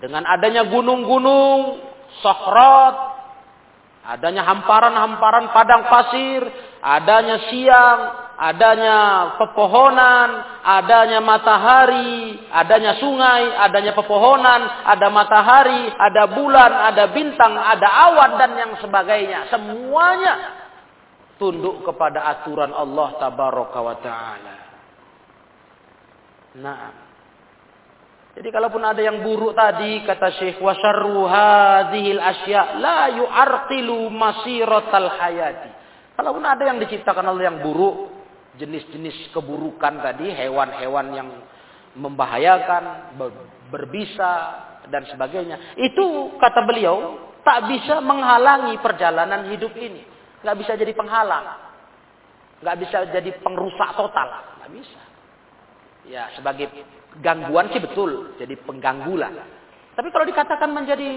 dengan 0.00 0.24
adanya 0.26 0.66
gunung-gunung, 0.66 1.78
sahrat, 2.24 2.96
adanya 4.02 4.42
hamparan-hamparan 4.48 5.52
padang 5.52 5.84
pasir, 5.86 6.42
adanya 6.80 7.36
siang, 7.52 8.00
adanya 8.40 8.96
pepohonan, 9.36 10.28
adanya 10.64 11.20
matahari, 11.20 12.40
adanya 12.48 12.96
sungai, 12.96 13.52
adanya 13.60 13.92
pepohonan, 13.92 14.60
ada 14.88 15.06
matahari, 15.12 15.92
ada 15.92 16.24
bulan, 16.32 16.72
ada 16.90 17.04
bintang, 17.12 17.54
ada 17.60 17.88
awan 18.08 18.40
dan 18.40 18.50
yang 18.56 18.72
sebagainya. 18.80 19.52
Semuanya 19.52 20.34
tunduk 21.36 21.84
kepada 21.84 22.24
aturan 22.40 22.72
Allah 22.72 23.08
taala. 23.20 24.59
Nah. 26.58 27.10
Jadi 28.30 28.48
kalaupun 28.54 28.82
ada 28.86 29.02
yang 29.02 29.26
buruk 29.26 29.58
tadi 29.58 30.06
kata 30.06 30.38
Syekh 30.38 30.62
wa 30.62 30.70
syarru 30.78 31.26
hadhil 31.26 32.22
asya 32.22 32.78
la 32.78 33.10
yu'artilu 33.10 34.06
masiratal 34.06 35.10
hayati. 35.18 35.70
Kalaupun 36.14 36.44
ada 36.46 36.62
yang 36.62 36.78
diciptakan 36.78 37.26
oleh 37.26 37.50
yang 37.50 37.58
buruk, 37.58 38.12
jenis-jenis 38.54 39.34
keburukan 39.34 39.98
tadi, 39.98 40.30
hewan-hewan 40.30 41.06
yang 41.16 41.28
membahayakan, 41.98 43.16
berbisa 43.72 44.32
dan 44.86 45.10
sebagainya. 45.10 45.74
Itu 45.74 46.38
kata 46.38 46.62
beliau 46.62 47.18
tak 47.42 47.66
bisa 47.66 47.98
menghalangi 47.98 48.78
perjalanan 48.78 49.50
hidup 49.50 49.74
ini. 49.74 50.06
Nggak 50.44 50.56
bisa 50.60 50.72
jadi 50.78 50.92
penghalang. 50.94 51.46
Nggak 52.62 52.76
bisa 52.78 52.98
jadi 53.10 53.30
pengrusak 53.40 53.90
total. 53.96 54.28
Nggak 54.60 54.70
bisa. 54.76 55.00
Ya 56.08 56.32
sebagai 56.38 56.70
gangguan 57.20 57.68
sih 57.74 57.82
betul. 57.82 58.36
Jadi 58.40 58.54
pengganggu 58.64 59.14
lah. 59.18 59.32
Tapi 59.98 60.08
kalau 60.14 60.24
dikatakan 60.24 60.70
menjadi 60.72 61.08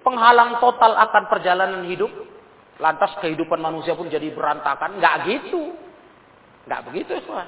penghalang 0.00 0.62
total 0.62 0.96
akan 0.96 1.22
perjalanan 1.28 1.82
hidup, 1.84 2.08
lantas 2.80 3.12
kehidupan 3.20 3.60
manusia 3.60 3.92
pun 3.92 4.08
jadi 4.08 4.32
berantakan, 4.32 4.96
nggak 4.96 5.14
gitu. 5.28 5.76
Nggak 6.64 6.82
begitu, 6.88 7.20
ya 7.20 7.44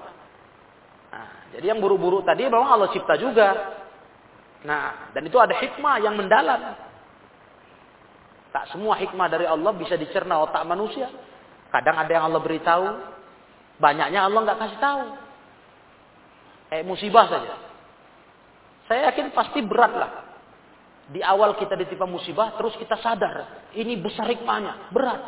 Nah, 1.13 1.29
jadi 1.53 1.77
yang 1.77 1.81
buru-buru 1.85 2.25
tadi 2.25 2.49
memang 2.49 2.73
Allah 2.73 2.89
cipta 2.89 3.21
juga. 3.21 3.53
Nah, 4.65 5.13
dan 5.13 5.23
itu 5.29 5.37
ada 5.37 5.53
hikmah 5.53 6.01
yang 6.01 6.17
mendalam. 6.17 6.73
Tak 8.53 8.73
semua 8.73 8.97
hikmah 8.97 9.29
dari 9.29 9.45
Allah 9.45 9.73
bisa 9.77 9.97
dicerna 9.97 10.41
otak 10.41 10.65
manusia. 10.65 11.09
Kadang 11.69 12.01
ada 12.01 12.09
yang 12.13 12.25
Allah 12.29 12.41
beritahu, 12.41 12.85
banyaknya 13.81 14.25
Allah 14.25 14.41
nggak 14.45 14.61
kasih 14.61 14.79
tahu. 14.81 15.03
Eh 16.73 16.81
musibah 16.81 17.29
saja. 17.29 17.55
Saya 18.89 19.13
yakin 19.13 19.37
pasti 19.37 19.61
berat 19.61 19.93
lah. 19.93 20.13
Di 21.13 21.21
awal 21.21 21.61
kita 21.61 21.77
ditimpa 21.77 22.09
musibah, 22.09 22.57
terus 22.57 22.73
kita 22.81 22.97
sadar, 22.97 23.69
ini 23.77 24.01
besar 24.01 24.25
hikmahnya, 24.33 24.89
berat. 24.89 25.21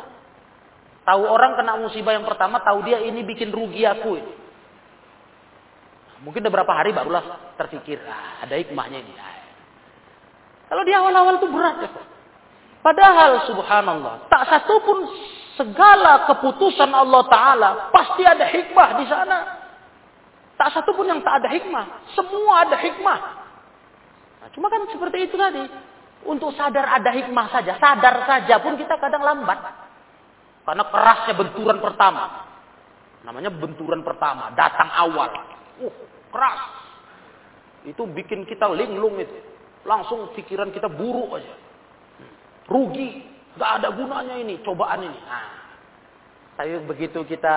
Tahu 1.05 1.21
orang 1.29 1.53
kena 1.53 1.77
musibah 1.77 2.17
yang 2.17 2.25
pertama, 2.25 2.57
tahu 2.65 2.81
dia 2.81 2.97
ini 3.05 3.21
bikin 3.21 3.53
rugi 3.53 3.85
aku. 3.85 4.17
Mungkin 6.25 6.41
udah 6.41 6.53
berapa 6.53 6.73
hari 6.73 6.89
barulah 6.89 7.53
terpikir, 7.61 8.01
ah, 8.09 8.41
ada 8.41 8.57
hikmahnya 8.57 8.97
ini. 9.05 9.13
Kalau 10.65 10.81
di 10.81 10.93
awal-awal 10.97 11.37
itu 11.37 11.47
berat 11.53 11.75
ya. 11.85 11.89
Padahal 12.81 13.45
subhanallah, 13.45 14.25
tak 14.29 14.49
satu 14.49 14.81
pun 14.81 14.97
segala 15.57 16.25
keputusan 16.25 16.89
Allah 16.89 17.23
Ta'ala 17.29 17.69
pasti 17.93 18.25
ada 18.25 18.49
hikmah 18.49 18.89
di 18.97 19.05
sana. 19.05 19.64
Tak 20.55 20.69
satu 20.71 20.95
pun 20.95 21.03
yang 21.03 21.19
tak 21.19 21.43
ada 21.43 21.49
hikmah. 21.51 22.15
Semua 22.15 22.63
ada 22.63 22.79
hikmah. 22.79 23.19
Nah, 24.39 24.47
cuma 24.55 24.71
kan 24.71 24.87
seperti 24.87 25.27
itu 25.27 25.35
tadi. 25.35 25.67
Untuk 26.25 26.55
sadar 26.55 26.95
ada 26.95 27.11
hikmah 27.11 27.51
saja. 27.51 27.75
Sadar 27.75 28.23
saja 28.23 28.55
pun 28.63 28.79
kita 28.79 28.95
kadang 28.95 29.21
lambat. 29.21 29.59
Karena 30.63 30.83
kerasnya 30.87 31.33
benturan 31.35 31.77
pertama. 31.83 32.23
Namanya 33.27 33.51
benturan 33.51 34.01
pertama. 34.01 34.49
Datang 34.55 34.89
awal. 34.95 35.29
Uh, 35.83 35.93
keras. 36.31 36.61
Itu 37.83 38.07
bikin 38.07 38.47
kita 38.47 38.71
linglung 38.71 39.19
itu. 39.19 39.35
Langsung 39.85 40.31
pikiran 40.33 40.71
kita 40.71 40.87
buruk 40.87 41.35
aja. 41.35 41.53
Rugi. 42.71 43.27
Gak 43.59 43.83
ada 43.83 43.91
gunanya 43.91 44.39
ini. 44.39 44.63
Cobaan 44.63 45.03
ini. 45.03 45.19
Nah, 45.19 45.51
tapi 46.55 46.79
begitu 46.87 47.27
kita 47.27 47.55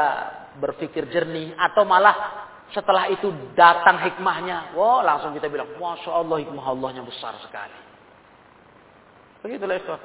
berpikir 0.59 1.09
jernih. 1.09 1.55
Atau 1.57 1.87
malah 1.89 2.49
setelah 2.77 3.09
itu 3.09 3.33
datang 3.57 3.97
hikmahnya. 4.05 4.77
Wah, 4.77 5.01
langsung 5.01 5.33
kita 5.33 5.49
bilang, 5.49 5.73
Masya 5.81 6.11
Allah 6.13 6.37
hikmah 6.45 6.65
Allahnya 6.69 7.01
besar 7.01 7.33
sekali. 7.41 7.79
Begitulah 9.41 9.77
itu. 9.81 9.97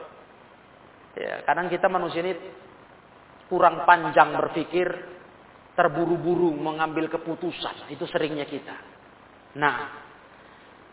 Ya, 1.19 1.43
kadang 1.43 1.67
kita 1.67 1.91
manusia 1.91 2.23
ini 2.23 2.33
kurang 3.51 3.83
panjang 3.83 4.31
berpikir, 4.33 4.87
terburu-buru 5.75 6.55
mengambil 6.55 7.11
keputusan. 7.11 7.91
Itu 7.91 8.07
seringnya 8.07 8.47
kita. 8.47 8.73
Nah, 9.59 9.75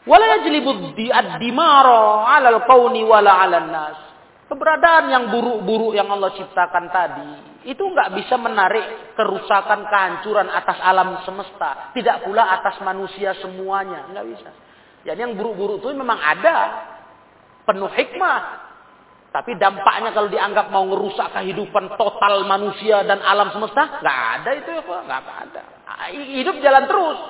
wala 0.05 0.27
yajlibu 0.41 0.93
ad-dimara 0.93 2.27
'alal 2.35 2.67
qawni 2.67 3.07
wala 3.07 3.47
nas. 3.63 4.10
Keberadaan 4.51 5.15
yang 5.15 5.25
buruk-buruk 5.31 5.95
yang 5.95 6.11
Allah 6.11 6.35
ciptakan 6.35 6.91
tadi 6.91 7.29
itu 7.71 7.87
nggak 7.87 8.19
bisa 8.19 8.35
menarik 8.35 9.15
kerusakan, 9.15 9.87
kehancuran 9.87 10.51
atas 10.51 10.75
alam 10.83 11.23
semesta, 11.23 11.95
tidak 11.95 12.27
pula 12.27 12.59
atas 12.59 12.83
manusia 12.83 13.31
semuanya, 13.39 14.11
nggak 14.11 14.27
bisa. 14.27 14.51
Jadi 15.07 15.23
yang 15.23 15.39
buruk-buruk 15.39 15.79
itu 15.79 15.95
memang 15.95 16.19
ada, 16.19 16.57
penuh 17.63 17.95
hikmah, 17.95 18.39
tapi 19.31 19.55
dampaknya 19.55 20.11
kalau 20.11 20.27
dianggap 20.27 20.67
mau 20.75 20.83
ngerusak 20.83 21.31
kehidupan 21.31 21.95
total 21.95 22.43
manusia 22.43 23.07
dan 23.07 23.23
alam 23.23 23.55
semesta, 23.55 24.03
nggak 24.03 24.21
ada 24.41 24.51
itu 24.57 24.71
ya, 24.75 24.83
nggak 24.83 25.23
ada. 25.47 25.63
Hidup 26.11 26.57
jalan 26.59 26.85
terus. 26.91 27.21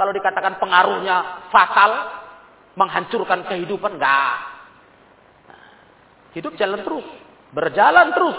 Kalau 0.00 0.12
dikatakan 0.16 0.56
pengaruhnya 0.56 1.44
fatal, 1.52 1.90
menghancurkan 2.80 3.44
kehidupan, 3.44 4.00
nggak. 4.00 4.51
Hidup 6.32 6.56
jalan 6.58 6.80
terus. 6.82 7.06
Berjalan 7.52 8.10
terus. 8.16 8.38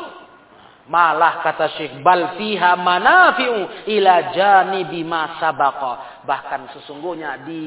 Malah 0.83 1.39
kata 1.39 1.79
Syekh 1.79 2.03
bal 2.03 2.35
fiha 2.35 2.75
manafi'u 2.75 3.87
ila 3.87 4.13
janibi. 4.35 5.07
Bahkan 6.27 6.61
sesungguhnya 6.75 7.47
di 7.47 7.63